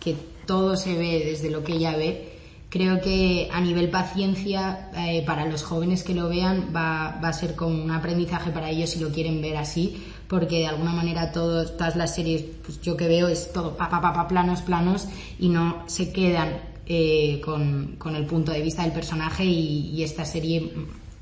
que 0.00 0.16
todo 0.46 0.76
se 0.76 0.94
ve 0.96 1.22
desde 1.24 1.50
lo 1.50 1.62
que 1.64 1.72
ella 1.74 1.96
ve, 1.96 2.39
creo 2.70 3.00
que 3.02 3.48
a 3.52 3.60
nivel 3.60 3.90
paciencia, 3.90 4.90
eh, 4.96 5.22
para 5.26 5.44
los 5.44 5.62
jóvenes 5.62 6.02
que 6.04 6.14
lo 6.14 6.28
vean, 6.28 6.68
va, 6.74 7.18
va 7.22 7.28
a 7.28 7.32
ser 7.32 7.54
como 7.56 7.82
un 7.82 7.90
aprendizaje 7.90 8.50
para 8.50 8.70
ellos 8.70 8.90
si 8.90 9.00
lo 9.00 9.10
quieren 9.10 9.42
ver 9.42 9.56
así, 9.58 10.02
porque 10.28 10.60
de 10.60 10.68
alguna 10.68 10.92
manera 10.92 11.32
todo- 11.32 11.66
todas 11.66 11.96
las 11.96 12.14
series, 12.14 12.44
pues 12.64 12.80
yo 12.80 12.96
que 12.96 13.08
veo 13.08 13.28
es 13.28 13.52
todo 13.52 13.76
pa, 13.76 13.88
pa, 13.90 14.00
pa, 14.00 14.12
pa, 14.12 14.28
planos, 14.28 14.62
planos, 14.62 15.08
y 15.38 15.48
no 15.48 15.82
se 15.86 16.12
quedan 16.12 16.60
eh, 16.86 17.40
con, 17.44 17.96
con 17.98 18.14
el 18.16 18.24
punto 18.24 18.50
de 18.52 18.62
vista 18.62 18.82
del 18.82 18.92
personaje 18.92 19.44
y, 19.44 19.90
y 19.94 20.02
esta 20.02 20.24
serie 20.24 20.72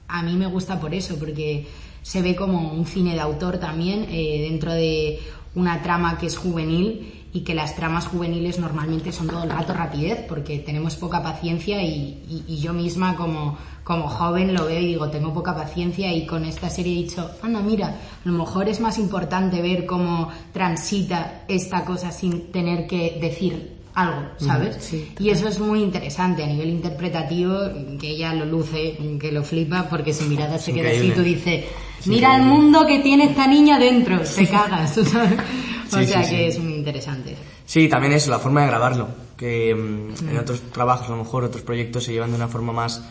a 0.09 0.23
mí 0.23 0.35
me 0.37 0.47
gusta 0.47 0.79
por 0.81 0.95
eso, 0.95 1.19
porque 1.19 1.67
se 2.09 2.23
ve 2.23 2.35
como 2.35 2.73
un 2.73 2.87
cine 2.87 3.13
de 3.13 3.21
autor 3.21 3.59
también 3.59 4.07
eh, 4.09 4.47
dentro 4.49 4.73
de 4.73 5.19
una 5.55 5.83
trama 5.83 6.17
que 6.17 6.25
es 6.27 6.39
juvenil 6.39 7.27
y 7.35 7.41
que 7.43 7.55
las 7.55 7.77
tramas 7.77 8.07
juveniles 8.07 8.59
normalmente 8.59 9.13
son 9.13 9.29
todo 9.29 9.43
el 9.43 9.51
rato 9.51 9.75
rapidez 9.75 10.25
porque 10.27 10.59
tenemos 10.61 10.97
poca 10.97 11.23
paciencia 11.23 11.83
y, 11.83 12.45
y- 12.49 12.59
yo 12.61 12.73
misma 12.73 13.15
como, 13.15 13.59
como 13.85 14.09
joven 14.09 14.55
lo 14.55 14.65
veo 14.65 14.81
y 14.81 14.87
digo 14.87 15.11
tengo 15.11 15.35
poca 15.35 15.55
paciencia 15.55 16.11
y 16.15 16.25
con 16.25 16.47
esta 16.47 16.71
serie 16.71 16.95
he 16.95 17.03
dicho 17.03 17.31
anda 17.43 17.61
mira 17.61 17.89
a 17.89 18.29
lo 18.29 18.33
mejor 18.33 18.71
es 18.71 18.81
más 18.81 18.99
importante 18.99 19.61
ver 19.61 19.85
cómo 19.85 20.31
transita 20.55 21.45
esta 21.47 21.85
cosa 21.85 22.11
sin 22.11 22.51
tener 22.51 22.87
que 22.87 23.19
decir 23.21 23.78
algo, 24.01 24.29
¿sabes? 24.39 24.93
Y 25.19 25.31
eso 25.31 25.49
es 25.49 25.59
muy 25.59 25.83
interesante 25.83 26.45
a 26.45 26.47
nivel 26.47 26.69
interpretativo, 26.71 27.59
que 28.01 28.11
ella 28.11 28.33
lo 28.35 28.45
luce, 28.45 28.97
que 29.21 29.33
lo 29.33 29.43
flipa, 29.43 29.89
porque 29.89 30.13
su 30.15 30.25
mirada 30.27 30.59
se 30.59 30.73
queda 30.73 30.91
así, 30.91 31.11
tú 31.11 31.23
dices, 31.23 31.65
mira 32.07 32.37
el 32.37 32.43
mundo 32.43 32.87
que 32.87 33.01
tiene 33.01 33.25
esta 33.25 33.47
niña 33.47 33.79
dentro, 33.79 34.21
te 34.37 34.47
cagas, 34.47 34.95
¿sabes? 35.05 35.39
O 35.93 35.99
Sí, 35.99 36.07
sea 36.07 36.23
sí, 36.23 36.37
que 36.37 36.47
es 36.49 36.59
muy 36.59 36.75
interesante. 36.75 37.35
Sí, 37.65 37.89
también 37.89 38.13
eso, 38.13 38.31
la 38.31 38.39
forma 38.39 38.61
de 38.63 38.67
grabarlo, 38.69 39.09
que 39.37 39.75
mm, 39.75 40.29
en 40.31 40.39
otros 40.39 40.61
trabajos, 40.73 41.07
a 41.09 41.11
lo 41.11 41.17
mejor 41.19 41.45
otros 41.45 41.63
proyectos 41.63 42.05
se 42.05 42.13
llevan 42.13 42.31
de 42.31 42.37
una 42.37 42.49
forma 42.49 42.73
más, 42.73 43.03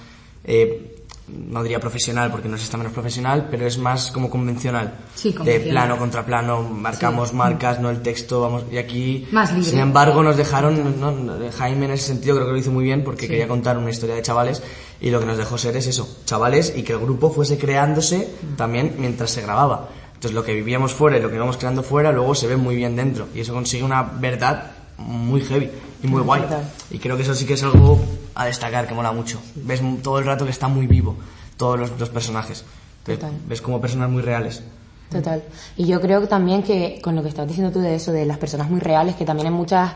eh, 0.43 0.96
no 1.27 1.61
diría 1.61 1.79
profesional, 1.79 2.31
porque 2.31 2.47
no 2.47 2.55
es 2.55 2.63
esta 2.63 2.77
menos 2.77 2.93
profesional, 2.93 3.47
pero 3.51 3.65
es 3.67 3.77
más 3.77 4.11
como 4.11 4.29
convencional. 4.29 4.95
Sí, 5.13 5.29
De 5.31 5.35
convencional. 5.35 5.71
plano 5.71 5.97
contra 5.97 6.25
plano, 6.25 6.61
marcamos 6.63 7.29
Sí. 7.29 7.35
marcas, 7.35 7.79
no 7.81 7.89
el 7.89 8.01
texto, 8.01 8.39
vamos, 8.41 8.63
y 8.71 8.77
aquí, 8.77 9.27
Más 9.31 9.51
libre. 9.51 9.69
sin 9.69 9.79
embargo, 9.79 10.23
nos 10.23 10.37
dejaron, 10.37 10.99
no, 11.01 11.11
no, 11.11 11.33
Jaime 11.57 11.85
en 11.85 11.91
ese 11.91 12.07
sentido 12.07 12.35
creo 12.35 12.47
que 12.47 12.53
lo 12.53 12.57
hizo 12.59 12.71
muy 12.71 12.85
bien, 12.85 13.03
porque 13.03 13.23
Sí. 13.23 13.27
quería 13.27 13.47
contar 13.47 13.77
una 13.77 13.89
historia 13.89 14.15
de 14.15 14.21
chavales, 14.21 14.63
y 15.01 15.09
lo 15.09 15.19
que 15.19 15.25
nos 15.25 15.37
dejó 15.37 15.57
ser 15.57 15.75
es 15.75 15.87
eso, 15.87 16.07
chavales, 16.25 16.73
y 16.75 16.83
que 16.83 16.93
el 16.93 16.99
grupo 16.99 17.29
fuese 17.29 17.57
creándose 17.57 18.29
también 18.55 18.95
mientras 18.97 19.29
se 19.31 19.41
grababa. 19.41 19.89
Entonces 20.13 20.33
lo 20.33 20.43
que 20.43 20.53
vivíamos 20.53 20.93
fuera 20.93 21.17
y 21.17 21.21
lo 21.21 21.29
que 21.29 21.35
íbamos 21.35 21.57
creando 21.57 21.83
fuera 21.83 22.11
luego 22.11 22.33
se 22.33 22.47
ve 22.47 22.57
muy 22.57 22.75
bien 22.75 22.95
dentro 22.95 23.27
y 23.35 23.41
eso 23.41 23.53
consigue 23.53 23.83
una 23.83 24.01
verdad 24.01 24.71
muy 24.97 25.41
heavy 25.41 25.69
y 26.01 26.07
muy 26.07 26.23
guay. 26.23 26.41
Total. 26.41 26.63
Y 26.89 26.97
creo 26.97 27.15
que 27.15 27.21
eso 27.21 27.35
sí 27.35 27.45
que 27.45 27.53
es 27.53 27.61
algo 27.61 27.99
a 28.37 28.45
destacar, 28.45 28.87
que 28.87 28.93
mola 28.93 29.11
mucho. 29.11 29.41
Ves 29.55 29.81
todo 30.03 30.19
el 30.19 30.25
rato 30.25 30.45
que 30.45 30.51
está 30.51 30.67
muy 30.67 30.85
vivo, 30.85 31.15
todos 31.57 31.79
los, 31.79 31.99
los 31.99 32.09
personajes. 32.09 32.63
Total. 33.03 33.31
ves 33.47 33.61
como 33.61 33.79
personas 33.79 34.09
muy 34.09 34.21
reales. 34.21 34.61
Total. 35.09 35.41
Y 35.77 35.85
yo 35.85 35.99
creo 36.01 36.21
que 36.21 36.27
también 36.27 36.61
que 36.61 36.99
con 37.01 37.15
lo 37.15 37.23
que 37.23 37.29
estabas 37.29 37.47
diciendo 37.47 37.71
tú 37.71 37.79
de 37.79 37.95
eso, 37.95 38.11
de 38.11 38.25
las 38.25 38.37
personas 38.37 38.69
muy 38.69 38.79
reales, 38.79 39.15
que 39.15 39.25
también 39.25 39.47
en 39.47 39.53
muchas, 39.53 39.93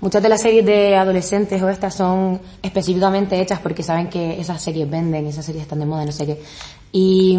muchas 0.00 0.22
de 0.22 0.28
las 0.28 0.40
series 0.40 0.64
de 0.64 0.96
adolescentes 0.96 1.60
o 1.60 1.68
estas 1.68 1.94
son 1.94 2.40
específicamente 2.62 3.40
hechas 3.40 3.58
porque 3.58 3.82
saben 3.82 4.08
que 4.08 4.40
esas 4.40 4.62
series 4.62 4.88
venden, 4.88 5.26
esas 5.26 5.44
series 5.44 5.62
están 5.62 5.80
de 5.80 5.86
moda, 5.86 6.04
no 6.04 6.12
sé 6.12 6.24
qué. 6.26 6.42
Y, 6.92 7.36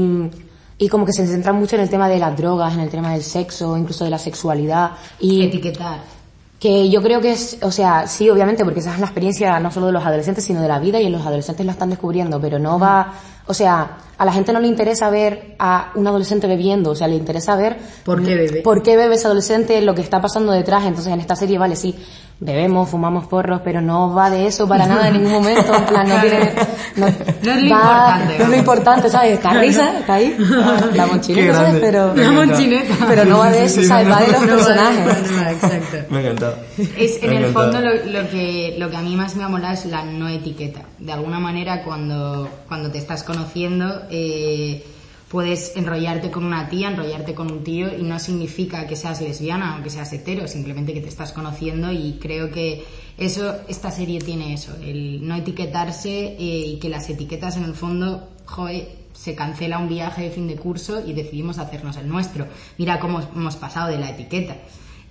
y 0.78 0.90
como 0.90 1.06
que 1.06 1.14
se 1.14 1.26
centran 1.26 1.56
mucho 1.56 1.78
en 1.78 1.84
el 1.84 1.90
tema 1.90 2.10
de 2.10 2.20
las 2.20 2.36
drogas, 2.38 2.74
en 2.74 2.82
el 2.82 2.90
tema 2.90 3.14
del 3.14 3.24
sexo, 3.24 3.78
incluso 3.78 4.04
de 4.04 4.10
la 4.12 4.20
sexualidad. 4.20 4.92
Y 5.20 5.44
Etiquetar. 5.46 6.17
Que 6.60 6.90
yo 6.90 7.04
creo 7.04 7.22
que 7.22 7.34
es, 7.34 7.58
o 7.62 7.72
sea, 7.72 8.08
sí, 8.08 8.30
obviamente, 8.30 8.64
porque 8.64 8.80
esa 8.80 8.94
es 8.94 9.00
la 9.00 9.06
experiencia 9.06 9.60
no 9.60 9.70
solo 9.72 9.88
de 9.88 9.92
los 9.92 10.04
adolescentes, 10.04 10.44
sino 10.44 10.62
de 10.62 10.68
la 10.68 10.80
vida 10.80 11.00
y 11.00 11.08
los 11.10 11.24
adolescentes 11.26 11.64
lo 11.66 11.72
están 11.72 11.92
descubriendo, 11.92 12.42
pero 12.42 12.58
no 12.58 12.80
va, 12.80 13.14
o 13.46 13.54
sea, 13.54 13.98
a 14.18 14.26
la 14.26 14.34
gente 14.34 14.52
no 14.52 14.60
le 14.60 14.68
interesa 14.68 15.12
ver 15.12 15.56
a 15.60 15.92
un 15.94 16.08
adolescente 16.08 16.48
bebiendo, 16.48 16.92
o 16.92 16.96
sea, 16.96 17.08
le 17.08 17.16
interesa 17.16 17.56
ver 17.56 17.78
¿Por 18.04 18.24
qué 18.24 18.36
bebe? 18.36 18.62
por 18.62 18.82
qué 18.82 18.98
bebe 18.98 19.16
ese 19.16 19.28
adolescente, 19.28 19.80
lo 19.82 19.94
que 19.94 20.02
está 20.02 20.20
pasando 20.20 20.52
detrás. 20.52 20.86
Entonces, 20.86 21.14
en 21.14 21.20
esta 21.20 21.36
serie, 21.36 21.60
vale, 21.60 21.76
sí, 21.76 21.96
bebemos, 22.40 22.90
fumamos 22.90 23.26
porros, 23.28 23.62
pero 23.64 23.82
no 23.82 24.14
va 24.14 24.30
de 24.30 24.46
eso 24.48 24.68
para 24.68 24.86
nada 24.86 25.08
en 25.08 25.14
ningún 25.16 25.32
momento, 25.34 25.74
en 25.74 25.86
plan, 25.86 26.08
no 26.08 26.22
tiene, 26.22 26.54
no, 26.96 27.06
No 27.08 27.52
es 27.54 27.64
lo 27.64 27.76
va- 27.76 28.20
importante, 28.20 28.38
no 28.38 28.44
es 28.44 28.50
lo 28.50 28.56
importante, 28.58 29.10
¿sabes? 29.10 29.32
Está 29.34 29.54
risa, 29.54 30.00
está 30.00 30.14
ahí, 30.16 30.36
la. 30.96 31.08
¿sabes? 31.54 31.76
Pero, 31.82 32.14
La 32.16 32.32
monchineta. 32.32 32.96
pero 33.08 33.26
no 33.26 33.40
va 33.40 33.50
de 33.52 33.64
eso, 33.66 33.82
¿sabes? 33.84 34.10
Va 34.12 34.20
de 34.22 34.32
los 34.32 34.42
personajes. 34.46 35.32
no, 35.32 35.42
no, 35.44 35.50
exacto. 35.50 35.98
Me 36.10 36.18
ha 36.18 36.22
encantado. 36.22 36.58
Es, 36.98 37.24
en 37.24 37.30
Me 37.32 37.38
el 37.38 37.46
encantado. 37.46 37.72
fondo 37.72 37.82
lo, 37.82 38.22
lo 38.22 38.30
que, 38.30 38.76
lo 38.78 38.90
que 38.90 38.98
a 38.98 39.02
mí 39.02 39.16
más 39.16 39.36
me 39.36 39.44
ha 39.44 39.48
molado 39.50 39.74
es 39.74 39.86
la 39.86 40.04
no 40.06 40.28
etiqueta. 40.28 40.82
De 41.00 41.12
alguna 41.12 41.40
manera 41.40 41.84
cuando, 41.84 42.48
cuando 42.68 42.92
te 42.92 43.00
estás 43.00 43.24
conociendo 43.24 44.04
eh, 44.12 44.86
puedes 45.30 45.76
enrollarte 45.76 46.32
con 46.32 46.44
una 46.46 46.70
tía, 46.70 46.90
enrollarte 46.90 47.34
con 47.34 47.52
un 47.52 47.64
tío 47.64 47.96
y 47.98 48.04
no 48.04 48.18
significa 48.20 48.88
que 48.88 48.96
seas 48.96 49.22
lesbiana 49.22 49.78
o 49.78 49.84
que 49.84 49.90
seas 49.90 50.12
hetero, 50.14 50.48
simplemente 50.48 50.94
que 50.94 51.02
te 51.02 51.10
estás 51.10 51.34
conociendo 51.34 51.92
y 51.92 52.18
creo 52.22 52.50
que 52.50 52.86
eso, 53.18 53.56
esta 53.68 53.92
serie 53.92 54.20
tiene 54.20 54.54
eso, 54.54 54.76
el 54.82 55.28
no 55.28 55.36
etiquetarse 55.36 56.10
eh, 56.10 56.38
y 56.38 56.80
que 56.80 56.90
las 56.90 57.10
etiquetas 57.10 57.58
en 57.58 57.64
el 57.64 57.74
fondo, 57.74 58.30
joder, 58.46 59.08
se 59.14 59.36
cancela 59.36 59.80
un 59.80 59.90
viaje 59.90 60.24
de 60.24 60.32
fin 60.32 60.48
de 60.48 60.56
curso 60.56 61.02
y 61.06 61.14
decidimos 61.14 61.58
hacernos 61.58 61.98
el 61.98 62.08
nuestro. 62.08 62.48
Mira 62.78 63.00
cómo 63.00 63.20
hemos 63.20 63.56
pasado 63.56 63.90
de 63.90 63.98
la 63.98 64.12
etiqueta. 64.12 64.58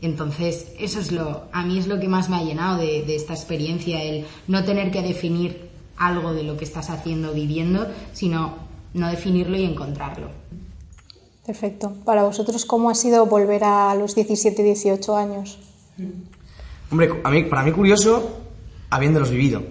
Entonces, 0.01 0.73
eso 0.79 1.01
es 1.01 1.11
lo, 1.11 1.49
a 1.53 1.65
mí 1.65 1.79
es 1.79 1.87
lo 1.87 1.99
que 1.99 2.07
más 2.07 2.29
me 2.29 2.37
ha 2.37 2.45
llenado 2.45 2.79
de, 2.79 3.15
esta 3.17 3.33
experiencia, 3.33 4.03
el 4.03 4.27
no 4.47 4.63
tener 4.65 4.91
que 4.91 5.03
definir 5.03 5.71
algo 5.97 6.35
de 6.35 6.43
lo 6.43 6.57
que 6.57 6.65
estás 6.65 6.91
haciendo, 6.91 7.33
viviendo, 7.33 7.89
sino 8.13 8.66
no 8.97 9.09
definirlo 9.09 9.57
y 9.57 9.65
encontrarlo. 9.65 10.29
Perfecto. 11.47 11.93
Para 12.05 12.25
vosotros, 12.25 12.65
¿cómo 12.65 12.91
ha 12.91 12.95
sido 12.95 13.27
volver 13.27 13.63
a 13.65 13.95
los 13.95 14.15
17, 14.15 14.63
18 14.63 15.17
años? 15.17 15.59
Hombre, 16.91 17.21
a 17.23 17.31
mí, 17.31 17.45
para 17.45 17.63
mí 17.63 17.73
curioso, 17.73 18.41
habiéndolos 18.91 19.31
vivido. 19.31 19.63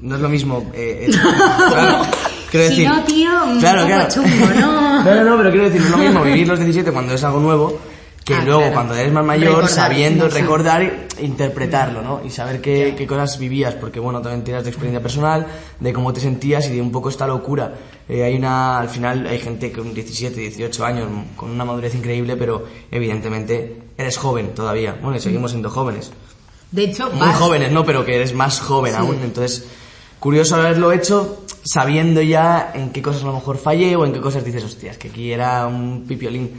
No 0.00 0.14
es 0.16 0.20
lo 0.20 0.28
mismo. 0.28 0.70
Eh, 0.74 1.06
eh, 1.06 1.10
claro, 1.68 2.04
quiero 2.50 2.66
Si 2.68 2.70
decir, 2.70 2.88
no, 2.88 3.04
tío, 3.04 3.30
un 3.44 3.60
claro, 3.60 3.82
poco 3.82 3.94
claro. 3.94 4.14
chungo, 4.14 4.60
¿no? 4.60 4.82
No, 5.02 5.14
no, 5.16 5.24
no, 5.24 5.36
pero 5.36 5.50
quiero 5.50 5.64
decir, 5.64 5.80
no 5.80 5.86
es 5.86 5.90
lo 5.90 5.98
mismo 5.98 6.22
vivir 6.22 6.46
los 6.46 6.58
17 6.60 6.92
cuando 6.92 7.14
es 7.14 7.24
algo 7.24 7.40
nuevo 7.40 7.76
que 8.24 8.34
Ah, 8.34 8.42
luego 8.44 8.60
claro. 8.60 8.74
cuando 8.74 8.94
eres 8.94 9.12
más 9.12 9.24
mayor 9.24 9.46
Recordar, 9.48 9.70
sabiendo 9.70 10.30
sí. 10.30 10.38
recordar 10.38 11.06
interpretarlo, 11.20 12.02
¿no? 12.02 12.20
Y 12.24 12.30
saber 12.30 12.60
qué, 12.60 12.94
qué 12.96 13.06
cosas 13.06 13.38
vivías, 13.38 13.74
porque 13.74 13.98
bueno, 14.00 14.20
también 14.22 14.44
tiras 14.44 14.62
de 14.64 14.70
experiencia 14.70 15.02
personal, 15.02 15.46
de 15.80 15.92
cómo 15.92 16.12
te 16.12 16.20
sentías 16.20 16.68
y 16.68 16.74
de 16.76 16.80
un 16.80 16.92
poco 16.92 17.08
esta 17.08 17.26
locura. 17.26 17.74
Eh, 18.08 18.22
hay 18.22 18.36
una, 18.36 18.78
al 18.78 18.88
final 18.88 19.26
hay 19.26 19.38
gente 19.38 19.72
con 19.72 19.92
17, 19.92 20.38
18 20.40 20.84
años 20.84 21.08
con 21.36 21.50
una 21.50 21.64
madurez 21.64 21.94
increíble, 21.94 22.36
pero 22.36 22.64
evidentemente 22.90 23.82
eres 23.98 24.16
joven 24.18 24.54
todavía. 24.54 24.96
Bueno, 25.00 25.16
y 25.16 25.20
seguimos 25.20 25.50
siendo 25.50 25.68
jóvenes. 25.70 26.12
De 26.70 26.84
hecho, 26.84 27.10
Muy 27.10 27.20
vas- 27.26 27.36
jóvenes, 27.36 27.72
¿no? 27.72 27.84
Pero 27.84 28.04
que 28.04 28.14
eres 28.14 28.34
más 28.34 28.60
joven 28.60 28.94
aún. 28.94 29.18
Entonces, 29.22 29.66
curioso 30.20 30.56
haberlo 30.56 30.92
hecho 30.92 31.44
sabiendo 31.64 32.22
ya 32.22 32.70
en 32.74 32.90
qué 32.90 33.02
cosas 33.02 33.22
a 33.24 33.26
lo 33.26 33.34
mejor 33.34 33.58
fallé 33.58 33.94
o 33.96 34.04
en 34.06 34.12
qué 34.12 34.20
cosas 34.20 34.44
dices, 34.44 34.64
hostias, 34.64 34.96
que 34.96 35.08
aquí 35.08 35.32
era 35.32 35.66
un 35.66 36.04
pipiolín. 36.08 36.50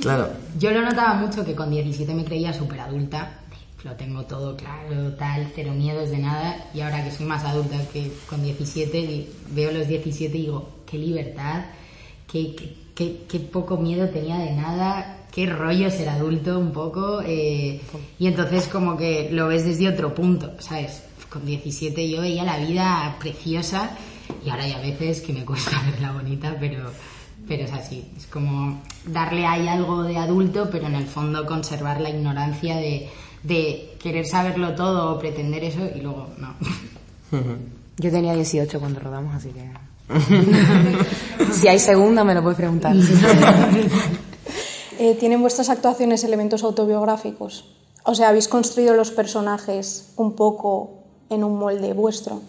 Claro. 0.00 0.30
Yo 0.58 0.70
lo 0.70 0.82
notaba 0.82 1.14
mucho 1.14 1.44
que 1.44 1.54
con 1.54 1.70
17 1.70 2.14
me 2.14 2.24
creía 2.24 2.52
súper 2.52 2.80
adulta. 2.80 3.38
lo 3.84 3.92
tengo 3.92 4.22
todo 4.22 4.56
claro, 4.56 5.12
tal, 5.14 5.50
cero 5.54 5.72
miedos 5.74 6.10
de 6.10 6.18
nada. 6.18 6.70
Y 6.74 6.80
ahora 6.80 7.02
que 7.04 7.10
soy 7.10 7.26
más 7.26 7.44
adulta 7.44 7.76
que 7.92 8.12
con 8.28 8.42
17, 8.42 9.28
veo 9.50 9.72
los 9.72 9.88
17 9.88 10.36
y 10.36 10.42
digo, 10.42 10.68
qué 10.86 10.98
libertad, 10.98 11.64
qué, 12.30 12.54
qué, 12.94 13.24
qué, 13.28 13.40
poco 13.40 13.76
miedo 13.78 14.08
tenía 14.10 14.38
de 14.38 14.52
nada, 14.52 15.26
qué 15.32 15.46
rollo 15.46 15.90
ser 15.90 16.10
adulto 16.10 16.58
un 16.58 16.72
poco. 16.72 17.22
Eh, 17.24 17.80
y 18.18 18.26
entonces 18.26 18.68
como 18.68 18.96
que 18.96 19.30
lo 19.32 19.48
ves 19.48 19.64
desde 19.64 19.88
otro 19.88 20.14
punto, 20.14 20.52
¿sabes? 20.60 21.04
Con 21.28 21.46
17 21.46 22.10
yo 22.10 22.20
veía 22.20 22.44
la 22.44 22.58
vida 22.58 23.16
preciosa 23.18 23.96
y 24.44 24.50
ahora 24.50 24.64
hay 24.64 24.72
a 24.72 24.80
veces 24.80 25.22
que 25.22 25.32
me 25.32 25.44
cuesta 25.44 25.82
verla 25.90 26.12
bonita, 26.12 26.56
pero 26.60 26.90
pero 27.52 27.64
es 27.64 27.72
así. 27.74 28.10
Es 28.16 28.26
como 28.28 28.80
darle 29.04 29.44
ahí 29.44 29.68
algo 29.68 30.04
de 30.04 30.16
adulto, 30.16 30.70
pero 30.72 30.86
en 30.86 30.94
el 30.94 31.06
fondo 31.06 31.44
conservar 31.44 32.00
la 32.00 32.08
ignorancia 32.08 32.76
de, 32.76 33.10
de 33.42 33.94
querer 34.02 34.24
saberlo 34.24 34.74
todo 34.74 35.12
o 35.12 35.18
pretender 35.18 35.62
eso 35.62 35.80
y 35.94 36.00
luego 36.00 36.28
no. 36.38 36.54
Yo 37.98 38.10
tenía 38.10 38.32
18 38.32 38.80
cuando 38.80 39.00
rodamos, 39.00 39.34
así 39.34 39.50
que. 39.50 39.70
si 41.52 41.68
hay 41.68 41.78
segunda, 41.78 42.24
me 42.24 42.34
lo 42.34 42.42
puedes 42.42 42.56
preguntar. 42.56 42.96
Eh, 44.98 45.16
¿Tienen 45.18 45.40
vuestras 45.40 45.68
actuaciones 45.68 46.22
elementos 46.22 46.62
autobiográficos? 46.62 47.64
O 48.04 48.14
sea, 48.14 48.28
¿habéis 48.28 48.46
construido 48.46 48.94
los 48.94 49.10
personajes 49.10 50.12
un 50.14 50.36
poco 50.36 51.02
en 51.28 51.42
un 51.42 51.58
molde 51.58 51.92
vuestro? 51.92 52.40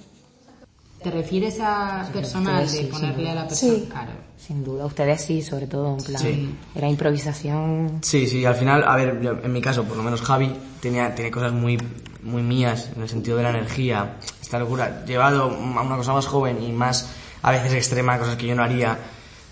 ¿Te 1.04 1.12
refieres 1.12 1.60
a 1.60 2.10
personal 2.14 2.72
de 2.72 2.84
ponerle 2.86 3.30
a 3.30 3.36
la 3.36 3.48
persona? 3.48 3.74
Sí. 3.74 3.88
Claro. 3.90 4.12
Sin 4.38 4.64
duda, 4.64 4.86
ustedes 4.86 5.22
sí, 5.22 5.42
sobre 5.42 5.68
todo, 5.68 5.98
en 5.98 6.04
plan, 6.04 6.58
era 6.76 6.90
improvisación. 6.90 8.00
Sí, 8.02 8.28
sí, 8.28 8.46
al 8.46 8.56
final, 8.56 8.84
a 8.86 8.96
ver, 8.96 9.40
en 9.44 9.52
mi 9.54 9.62
caso, 9.62 9.84
por 9.84 9.98
lo 9.98 10.04
menos 10.04 10.22
Javi, 10.22 10.54
tenía, 10.82 11.14
tiene 11.14 11.32
cosas 11.32 11.54
muy, 11.54 11.78
muy 12.24 12.42
mías 12.42 12.90
en 12.96 13.02
el 13.02 13.10
sentido 13.10 13.38
de 13.38 13.44
la 13.44 13.50
energía, 13.52 14.18
esta 14.42 14.60
locura, 14.60 15.06
llevado 15.06 15.44
a 15.44 15.82
una 15.82 15.98
cosa 15.98 16.14
más 16.14 16.26
joven 16.26 16.62
y 16.64 16.72
más, 16.72 17.10
a 17.42 17.52
veces 17.52 17.74
extrema, 17.74 18.18
cosas 18.18 18.36
que 18.36 18.48
yo 18.48 18.56
no 18.56 18.64
haría 18.64 18.98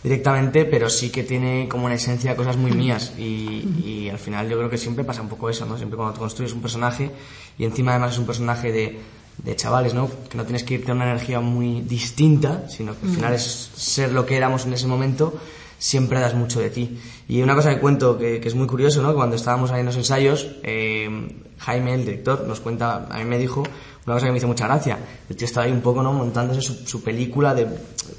directamente, 0.03 0.65
pero 0.65 0.89
sí 0.89 1.09
que 1.09 1.23
tiene 1.23 1.67
como 1.69 1.87
en 1.87 1.93
esencia 1.93 2.35
cosas 2.35 2.57
muy 2.57 2.71
mías 2.71 3.13
y, 3.17 3.67
y 3.85 4.09
al 4.09 4.19
final 4.19 4.49
yo 4.49 4.57
creo 4.57 4.69
que 4.69 4.77
siempre 4.77 5.03
pasa 5.03 5.21
un 5.21 5.29
poco 5.29 5.49
eso, 5.49 5.65
¿no? 5.65 5.77
Siempre 5.77 5.95
cuando 5.95 6.13
tú 6.13 6.21
construyes 6.21 6.53
un 6.53 6.61
personaje 6.61 7.11
y 7.57 7.65
encima 7.65 7.91
además 7.91 8.13
es 8.13 8.19
un 8.19 8.25
personaje 8.25 8.71
de 8.71 8.99
de 9.43 9.55
chavales, 9.55 9.93
¿no? 9.93 10.09
Que 10.29 10.37
no 10.37 10.43
tienes 10.43 10.63
que 10.63 10.75
irte 10.75 10.91
a 10.91 10.93
una 10.93 11.05
energía 11.05 11.39
muy 11.39 11.81
distinta, 11.81 12.69
sino 12.69 12.93
que 12.99 13.07
al 13.07 13.13
final 13.13 13.33
es 13.33 13.71
ser 13.75 14.11
lo 14.11 14.25
que 14.25 14.37
éramos 14.37 14.65
en 14.65 14.73
ese 14.73 14.87
momento, 14.87 15.33
siempre 15.79 16.19
das 16.19 16.35
mucho 16.35 16.59
de 16.59 16.69
ti. 16.69 16.99
Y 17.27 17.41
una 17.41 17.55
cosa 17.55 17.73
que 17.73 17.79
cuento 17.79 18.17
que, 18.17 18.39
que 18.39 18.47
es 18.47 18.55
muy 18.55 18.67
curioso, 18.67 19.01
¿no? 19.01 19.15
Cuando 19.15 19.35
estábamos 19.35 19.71
ahí 19.71 19.79
en 19.79 19.87
los 19.87 19.95
ensayos, 19.95 20.47
eh, 20.63 21.09
Jaime, 21.57 21.95
el 21.95 22.05
director, 22.05 22.45
nos 22.47 22.59
cuenta, 22.59 23.07
a 23.09 23.17
mí 23.17 23.25
me 23.25 23.37
dijo 23.37 23.63
una 24.05 24.15
cosa 24.15 24.25
que 24.27 24.31
me 24.31 24.37
hizo 24.37 24.47
mucha 24.47 24.67
gracia. 24.67 24.97
El 25.29 25.35
tío 25.35 25.45
estaba 25.45 25.65
ahí 25.65 25.71
un 25.71 25.81
poco, 25.81 26.01
¿no? 26.03 26.13
Montándose 26.13 26.61
su, 26.61 26.73
su 26.87 27.03
película 27.03 27.53
de 27.53 27.67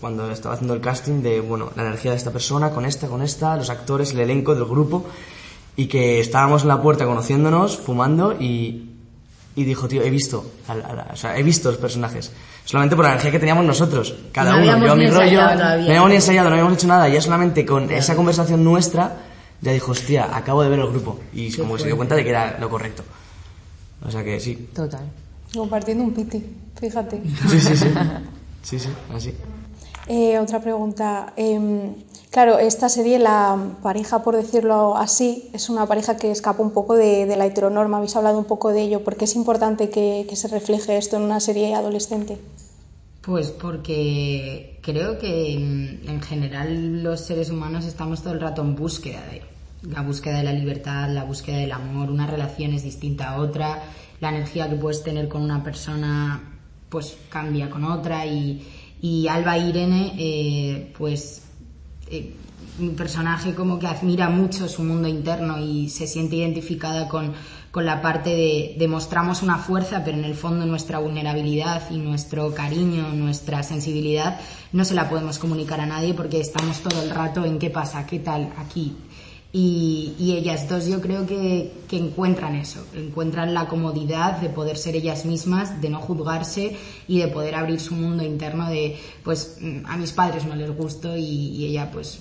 cuando 0.01 0.31
estaba 0.31 0.55
haciendo 0.55 0.75
el 0.75 0.81
casting 0.81 1.23
de, 1.23 1.41
bueno, 1.41 1.71
la 1.77 1.83
energía 1.83 2.13
de 2.13 2.17
esta 2.17 2.33
persona, 2.33 2.71
con 2.71 2.85
esta, 2.85 3.09
con 3.09 3.23
esta, 3.23 3.57
los 3.57 3.71
actores, 3.71 4.13
el 4.13 4.21
elenco 4.21 4.55
del 4.55 4.65
grupo, 4.65 5.05
y 5.77 5.87
que 5.87 6.21
estábamos 6.21 6.63
en 6.63 6.69
la 6.69 6.83
puerta 6.83 7.05
conociéndonos, 7.05 7.79
fumando 7.79 8.33
y, 8.39 8.92
y 9.55 9.65
dijo, 9.65 9.87
tío, 9.89 10.03
he 10.03 10.11
visto, 10.11 10.45
al- 10.69 10.83
al- 10.83 11.07
o 11.13 11.17
sea, 11.17 11.37
he 11.37 11.43
visto 11.43 11.71
los 11.71 11.79
personajes. 11.79 12.31
Solamente 12.65 12.95
por 12.97 13.05
la 13.05 13.11
energía 13.13 13.31
que 13.33 13.39
teníamos 13.39 13.65
nosotros. 13.65 14.15
Cada 14.33 14.53
No 14.53 14.59
uno, 14.63 14.87
yo 14.87 14.97
mi 14.97 15.09
rollo, 15.09 15.41
no 15.55 15.65
habíamos 15.65 16.09
ni 16.11 16.17
ensayado, 16.17 16.49
no 16.49 16.55
habíamos 16.55 16.75
hecho 16.75 16.87
nada. 16.87 17.09
Y 17.09 17.13
ya 17.15 17.21
solamente 17.21 17.67
con 17.67 17.91
esa 17.91 18.15
conversación 18.17 18.63
nuestra, 18.65 19.17
ya 19.61 19.73
dijo, 19.73 19.93
hostia, 19.93 20.35
acabo 20.37 20.63
de 20.63 20.69
ver 20.71 20.79
el 20.79 20.89
grupo. 20.89 21.19
Y 21.33 21.53
como 21.57 21.75
que 21.75 21.81
se 21.81 21.87
dio 21.87 21.97
cuenta 21.97 22.15
de 22.15 22.23
que 22.25 22.31
era 22.31 22.57
lo 22.59 22.71
correcto. 22.71 23.03
O 24.07 24.11
sea 24.11 24.23
que 24.25 24.39
sí. 24.41 24.69
Total. 24.75 25.03
Compartiendo 25.55 26.05
un 26.05 26.15
piti, 26.15 26.43
fíjate. 26.81 27.21
Sí, 27.51 27.61
sí, 27.61 27.77
sí. 27.77 27.87
Sí, 28.63 28.79
sí, 28.79 28.89
así. 29.13 29.35
Eh, 30.07 30.39
otra 30.39 30.61
pregunta. 30.61 31.33
Em, 31.37 31.93
claro, 32.33 32.59
esta 32.59 32.89
serie, 32.89 33.21
la 33.21 33.57
pareja, 33.83 34.25
por 34.25 34.35
decirlo 34.35 34.97
así, 34.97 35.49
es 35.53 35.69
una 35.69 35.87
pareja 35.87 36.17
que 36.17 36.33
escapa 36.33 36.63
un 36.63 36.73
poco 36.73 36.97
de, 36.97 37.27
la 37.37 37.47
heteronorma. 37.47 37.99
Habéis 37.99 38.17
hablado 38.17 38.39
un 38.39 38.47
poco 38.47 38.73
de 38.73 38.83
ello. 38.83 39.05
¿Por 39.05 39.17
qué 39.17 39.27
es 39.27 39.37
importante 39.37 39.91
que, 39.91 40.27
se 40.35 40.49
refleje 40.49 40.97
esto 40.97 41.17
en 41.17 41.23
una 41.23 41.39
serie 41.39 41.75
adolescente? 41.75 42.39
Pues 43.21 43.53
porque 43.53 44.81
creo 44.83 45.19
que 45.21 45.53
en, 45.53 46.03
en 46.09 46.21
general 46.21 47.05
los 47.05 47.21
seres 47.21 47.51
humanos 47.51 47.85
estamos 47.85 48.23
todo 48.23 48.33
el 48.33 48.41
rato 48.41 48.63
en 48.63 48.75
búsqueda 48.75 49.23
de 49.31 49.43
la 49.89 50.03
búsqueda 50.03 50.39
de 50.39 50.45
la 50.45 50.53
libertad, 50.53 51.09
la 51.11 51.25
búsqueda 51.25 51.59
del 51.59 51.73
amor, 51.73 52.11
una 52.11 52.27
relación 52.27 52.73
es 52.73 52.83
distinta 52.83 53.31
a 53.31 53.41
otra, 53.41 53.83
la 54.21 54.31
energía 54.31 54.69
que 54.69 54.77
puedes 54.77 55.03
tener 55.03 55.29
con 55.29 55.43
una 55.43 55.63
persona 55.63 56.41
pues 56.89 57.17
cambia 57.29 57.71
con 57.71 57.85
otra 57.85 58.27
y, 58.27 58.65
y 59.01 59.27
Alba 59.27 59.59
Irene 59.59 60.15
eh, 60.19 60.93
pues 60.97 61.43
eh, 62.13 62.35
un 62.79 62.95
personaje 62.95 63.55
como 63.55 63.79
que 63.79 63.87
admira 63.87 64.29
mucho 64.31 64.69
su 64.69 64.83
mundo 64.83 65.09
interno 65.09 65.59
y 65.59 65.89
se 65.89 66.07
siente 66.07 66.37
identificada 66.37 67.09
con, 67.09 67.33
con 67.71 67.85
la 67.85 68.01
parte 68.01 68.31
de, 68.31 68.77
de 68.79 68.89
mostramos 68.89 69.43
una 69.43 69.59
fuerza, 69.59 70.03
pero 70.05 70.19
en 70.19 70.25
el 70.25 70.35
fondo 70.35 70.65
nuestra 70.65 70.99
vulnerabilidad 70.99 71.91
y 71.91 71.99
nuestro 71.99 72.55
cariño, 72.55 73.09
nuestra 73.15 73.63
sensibilidad, 73.63 74.41
no 74.73 74.85
se 74.85 74.95
la 74.95 75.09
podemos 75.09 75.39
comunicar 75.39 75.81
a 75.81 75.87
nadie 75.87 76.15
porque 76.15 76.41
estamos 76.41 76.81
todo 76.81 77.03
el 77.03 77.11
rato 77.11 77.45
en 77.45 77.59
qué 77.59 77.71
pasa, 77.71 78.07
qué 78.07 78.19
tal, 78.19 78.53
aquí. 78.59 78.95
Y, 79.55 80.15
y 80.19 80.33
ellas 80.33 80.67
dos 80.67 80.87
yo 80.87 81.03
creo 81.03 81.27
que, 81.27 81.73
que 81.87 81.99
encuentran 81.99 82.55
eso, 82.55 82.87
encuentran 82.95 83.53
la 83.53 83.69
comodidad 83.69 84.39
de 84.39 84.49
poder 84.49 84.79
ser 84.79 84.97
ellas 84.97 85.27
mismas, 85.27 85.83
de 85.83 85.91
no 85.91 86.01
juzgarse 86.01 86.75
y 87.07 87.19
de 87.19 87.29
poder 87.29 87.55
abrir 87.57 87.79
su 87.79 87.95
mundo 87.95 88.25
interno 88.25 88.71
de, 88.71 88.97
pues 89.23 89.59
mm, 89.61 89.85
a 89.85 89.99
mis 89.99 90.13
padres 90.13 90.47
no 90.47 90.57
les 90.57 90.75
gusto 90.75 91.15
y, 91.19 91.23
y 91.23 91.67
ella 91.67 91.91
pues 91.91 92.21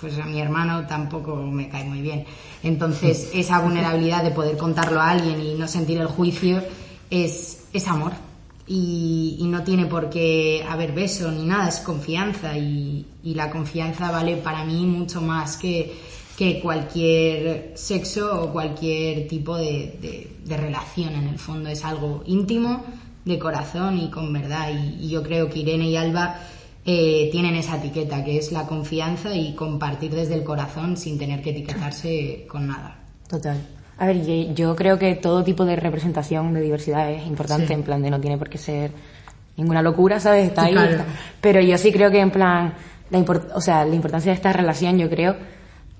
pues 0.00 0.18
a 0.18 0.24
mi 0.24 0.40
hermano 0.40 0.86
tampoco 0.86 1.36
me 1.36 1.68
cae 1.68 1.84
muy 1.84 2.00
bien. 2.00 2.24
Entonces, 2.62 3.30
esa 3.34 3.60
vulnerabilidad 3.60 4.24
de 4.24 4.30
poder 4.30 4.56
contarlo 4.56 5.00
a 5.00 5.10
alguien 5.10 5.40
y 5.40 5.54
no 5.54 5.68
sentir 5.68 5.98
el 6.00 6.06
juicio 6.06 6.62
es, 7.10 7.64
es 7.72 7.86
amor. 7.86 8.12
Y, 8.66 9.36
y 9.40 9.46
no 9.46 9.64
tiene 9.64 9.86
por 9.86 10.10
qué 10.10 10.64
haber 10.68 10.92
beso 10.92 11.30
ni 11.30 11.44
nada, 11.44 11.68
es 11.68 11.80
confianza. 11.80 12.56
Y, 12.56 13.04
y 13.22 13.34
la 13.34 13.50
confianza 13.50 14.10
vale 14.10 14.36
para 14.36 14.64
mí 14.64 14.86
mucho 14.86 15.20
más 15.20 15.56
que, 15.56 15.92
que 16.40 16.58
cualquier 16.58 17.72
sexo 17.74 18.44
o 18.44 18.50
cualquier 18.50 19.28
tipo 19.28 19.58
de, 19.58 19.98
de- 20.00 20.30
de 20.42 20.56
relación. 20.56 21.12
En 21.14 21.28
el 21.28 21.38
fondo 21.38 21.68
es 21.68 21.84
algo 21.84 22.22
íntimo, 22.24 22.82
de 23.26 23.38
corazón 23.38 23.98
y 23.98 24.08
con 24.08 24.32
verdad. 24.32 24.70
Y, 24.72 25.04
y 25.04 25.10
yo 25.10 25.22
creo 25.22 25.50
que 25.50 25.58
Irene 25.58 25.90
y 25.90 25.96
Alba 25.96 26.36
eh, 26.86 27.28
tienen 27.30 27.56
esa 27.56 27.76
etiqueta, 27.76 28.24
que 28.24 28.38
es 28.38 28.52
la 28.52 28.66
confianza 28.66 29.34
y 29.34 29.54
compartir 29.54 30.12
desde 30.14 30.32
el 30.34 30.42
corazón 30.42 30.96
sin 30.96 31.18
tener 31.18 31.42
que 31.42 31.50
etiquetarse 31.50 32.46
con 32.48 32.68
nada. 32.68 32.96
Total. 33.28 33.58
A 33.98 34.06
ver, 34.06 34.54
yo, 34.54 34.74
creo 34.74 34.98
que 34.98 35.16
todo 35.16 35.44
tipo 35.44 35.66
de 35.66 35.76
representación 35.76 36.54
de 36.54 36.62
diversidad 36.62 37.10
es 37.12 37.26
importante, 37.26 37.66
Sí. 37.66 37.72
en 37.74 37.82
plan 37.82 38.00
de 38.02 38.08
no 38.08 38.18
tiene 38.18 38.38
por 38.38 38.48
qué 38.48 38.56
ser 38.56 38.92
ninguna 39.58 39.82
locura, 39.82 40.18
¿sabes? 40.18 40.46
Está 40.48 40.64
ahí. 40.64 40.72
Claro. 40.72 40.90
está. 40.92 41.04
Pero 41.42 41.60
yo 41.60 41.76
sí 41.76 41.92
creo 41.92 42.10
que 42.10 42.20
en 42.20 42.30
plan, 42.30 42.72
la 43.10 43.18
o 43.54 43.60
sea, 43.60 43.84
la 43.84 43.94
importancia 43.94 44.32
de 44.32 44.36
esta 44.36 44.54
relación, 44.54 44.96
yo 44.96 45.10
creo, 45.10 45.36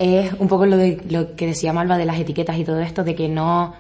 es 0.00 0.32
un 0.38 0.48
poco 0.48 0.64
lo, 0.64 0.78
de, 0.78 0.98
lo 1.10 1.36
que 1.36 1.46
decía 1.46 1.74
Malva 1.74 1.98
de 1.98 2.06
las 2.06 2.18
etiquetas 2.18 2.56
y 2.56 2.64
todo 2.64 2.80
esto, 2.80 3.04
de 3.04 3.14
que 3.14 3.28
no 3.28 3.74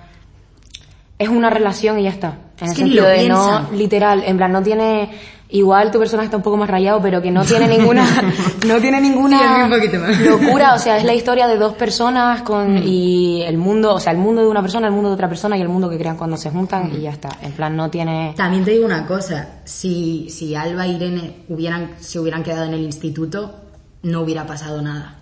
es 1.18 1.28
una 1.30 1.48
relación 1.48 1.98
y 1.98 2.04
ya 2.04 2.10
está. 2.10 2.36
En 2.60 2.66
Es 2.66 2.70
el 2.72 2.76
sentido 2.76 3.04
lo 3.04 3.08
de 3.08 3.28
no 3.28 3.70
literal, 3.72 4.22
en 4.26 4.36
plan 4.36 4.52
no 4.52 4.62
tiene 4.62 5.10
igual 5.48 5.90
tu 5.90 5.98
personaje 5.98 6.26
está 6.26 6.36
un 6.36 6.42
poco 6.42 6.58
más 6.58 6.68
rayado, 6.68 7.00
pero 7.00 7.22
que 7.22 7.30
no 7.30 7.42
tiene 7.42 7.66
ninguna 7.66 8.04
no 8.66 8.80
tiene 8.80 9.00
ninguna 9.00 9.38
Sí, 9.38 10.24
locura, 10.24 10.74
o 10.74 10.78
sea, 10.78 10.98
es 10.98 11.04
la 11.04 11.14
historia 11.14 11.48
de 11.48 11.56
dos 11.56 11.72
personas 11.72 12.42
con 12.42 12.76
y 12.84 13.42
el 13.42 13.56
mundo, 13.56 13.94
o 13.94 13.98
sea, 13.98 14.12
el 14.12 14.18
mundo 14.18 14.42
de 14.42 14.48
una 14.48 14.60
persona, 14.60 14.88
el 14.88 14.92
mundo 14.92 15.08
de 15.08 15.14
otra 15.14 15.28
persona 15.28 15.56
y 15.56 15.62
el 15.62 15.68
mundo 15.70 15.88
que 15.88 15.96
crean 15.96 16.18
cuando 16.18 16.36
se 16.36 16.50
juntan 16.50 16.92
y 16.94 17.00
ya 17.00 17.10
está. 17.10 17.30
En 17.40 17.52
plan 17.52 17.74
no 17.74 17.88
tiene 17.88 18.34
También 18.36 18.62
te 18.62 18.72
digo 18.72 18.84
una 18.84 19.06
cosa, 19.06 19.60
si, 19.64 20.28
si 20.28 20.54
Alba 20.54 20.84
e 20.84 20.90
Irene 20.90 21.36
hubieran, 21.48 21.92
se 21.98 22.20
hubieran 22.20 22.42
quedado 22.42 22.66
en 22.66 22.74
el 22.74 22.82
instituto, 22.82 23.54
no 24.02 24.20
hubiera 24.20 24.46
pasado 24.46 24.82
nada. 24.82 25.19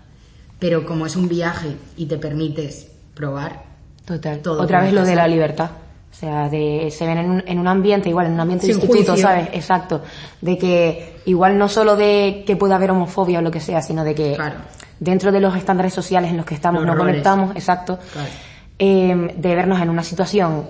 Pero 0.59 0.85
como 0.85 1.05
es 1.05 1.15
un 1.15 1.27
viaje 1.29 1.75
y 1.97 2.05
te 2.05 2.17
permites 2.17 2.87
probar, 3.15 3.63
total. 4.05 4.39
todo 4.39 4.61
Otra 4.61 4.81
vez 4.81 4.93
lo 4.93 5.03
de 5.05 5.15
la 5.15 5.27
libertad. 5.27 5.69
O 6.11 6.15
sea, 6.19 6.49
de, 6.49 6.89
se 6.91 7.05
ven 7.05 7.17
en 7.19 7.29
un, 7.29 7.43
en 7.45 7.59
un 7.59 7.67
ambiente, 7.67 8.09
igual, 8.09 8.25
en 8.25 8.33
un 8.33 8.39
ambiente 8.41 8.65
de 8.67 8.73
Sin 8.73 8.81
instituto, 8.81 9.11
juicio. 9.13 9.27
¿sabes? 9.27 9.49
Exacto. 9.53 10.01
De 10.41 10.57
que, 10.57 11.21
igual 11.25 11.57
no 11.57 11.69
solo 11.69 11.95
de 11.95 12.43
que 12.45 12.55
pueda 12.55 12.75
haber 12.75 12.91
homofobia 12.91 13.39
o 13.39 13.41
lo 13.41 13.51
que 13.51 13.59
sea, 13.59 13.81
sino 13.81 14.03
de 14.03 14.15
que 14.15 14.33
Claro. 14.35 14.55
dentro 14.99 15.31
de 15.31 15.39
los 15.39 15.55
estándares 15.55 15.93
sociales 15.93 16.31
en 16.31 16.37
los 16.37 16.45
que 16.45 16.55
estamos, 16.55 16.81
Los 16.81 16.87
no 16.87 16.95
roles. 16.95 17.13
conectamos, 17.13 17.55
exacto. 17.55 17.99
Claro. 18.11 18.27
eh, 18.79 19.33
de 19.37 19.55
vernos 19.55 19.79
en 19.81 19.89
una 19.89 20.03
situación 20.03 20.65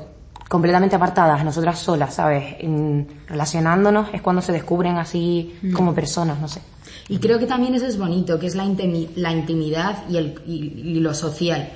completamente 0.49 0.95
apartadas, 0.95 1.43
nosotras 1.45 1.79
solas, 1.79 2.13
¿sabes? 2.15 2.55
En- 2.59 3.07
relacionándonos 3.27 4.09
es 4.13 4.21
cuando 4.21 4.41
se 4.41 4.51
descubren 4.51 4.97
así 4.97 5.57
Mm. 5.61 5.71
como 5.73 5.93
personas, 5.93 6.39
no 6.39 6.47
sé. 6.47 6.59
Y 7.09 7.17
creo 7.17 7.39
que 7.39 7.47
también 7.47 7.73
eso 7.73 7.87
es 7.87 7.97
bonito, 7.97 8.37
que 8.39 8.47
es 8.47 8.55
la, 8.55 8.63
la 9.15 9.31
intimidad 9.33 10.07
y, 10.09 10.17
el, 10.17 10.35
y, 10.47 10.91
y 10.91 10.99
lo 10.99 11.13
social. 11.13 11.69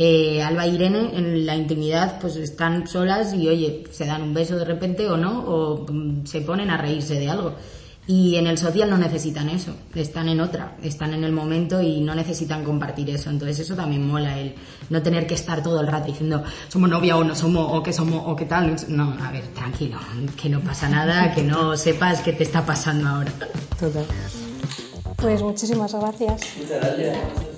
Eh, 0.00 0.40
Alba 0.42 0.64
e 0.64 0.70
Irene 0.70 1.10
en 1.18 1.44
la 1.44 1.56
intimidad 1.56 2.20
pues 2.20 2.36
están 2.36 2.86
solas 2.86 3.34
y 3.34 3.48
oye, 3.48 3.82
se 3.90 4.06
dan 4.06 4.22
un 4.22 4.32
beso 4.32 4.56
de 4.56 4.64
repente 4.64 5.08
o 5.08 5.16
no, 5.16 5.40
o 5.40 5.86
mm, 5.92 6.24
se 6.24 6.40
ponen 6.40 6.70
a 6.70 6.76
reírse 6.76 7.18
de 7.18 7.28
algo. 7.28 7.54
Y 8.10 8.36
en 8.36 8.46
el 8.46 8.56
social 8.56 8.88
no 8.88 8.96
necesitan 8.96 9.50
eso, 9.50 9.76
están 9.94 10.30
en 10.30 10.40
otra, 10.40 10.78
están 10.82 11.12
en 11.12 11.24
el 11.24 11.32
momento 11.32 11.82
y 11.82 12.00
no 12.00 12.14
necesitan 12.14 12.64
compartir 12.64 13.10
eso. 13.10 13.28
Entonces 13.28 13.60
eso 13.60 13.76
también 13.76 14.08
mola, 14.08 14.38
el 14.38 14.54
no 14.88 15.02
tener 15.02 15.26
que 15.26 15.34
estar 15.34 15.62
todo 15.62 15.82
el 15.82 15.86
rato 15.86 16.06
diciendo 16.06 16.42
somos 16.68 16.88
novia 16.88 17.18
o 17.18 17.22
no 17.22 17.34
somos, 17.34 17.68
o 17.70 17.82
qué 17.82 17.92
somos, 17.92 18.22
o 18.24 18.34
qué 18.34 18.46
tal. 18.46 18.74
No, 18.88 19.14
a 19.22 19.30
ver, 19.30 19.44
tranquilo, 19.48 19.98
que 20.40 20.48
no 20.48 20.60
pasa 20.60 20.88
nada, 20.88 21.32
que 21.34 21.42
no 21.42 21.76
sepas 21.76 22.22
qué 22.22 22.32
te 22.32 22.44
está 22.44 22.64
pasando 22.64 23.06
ahora. 23.06 23.30
Total. 23.78 24.06
Pues 25.16 25.42
muchísimas 25.42 25.92
gracias. 25.92 26.40
Muchas 26.58 26.80
gracias. 26.80 27.57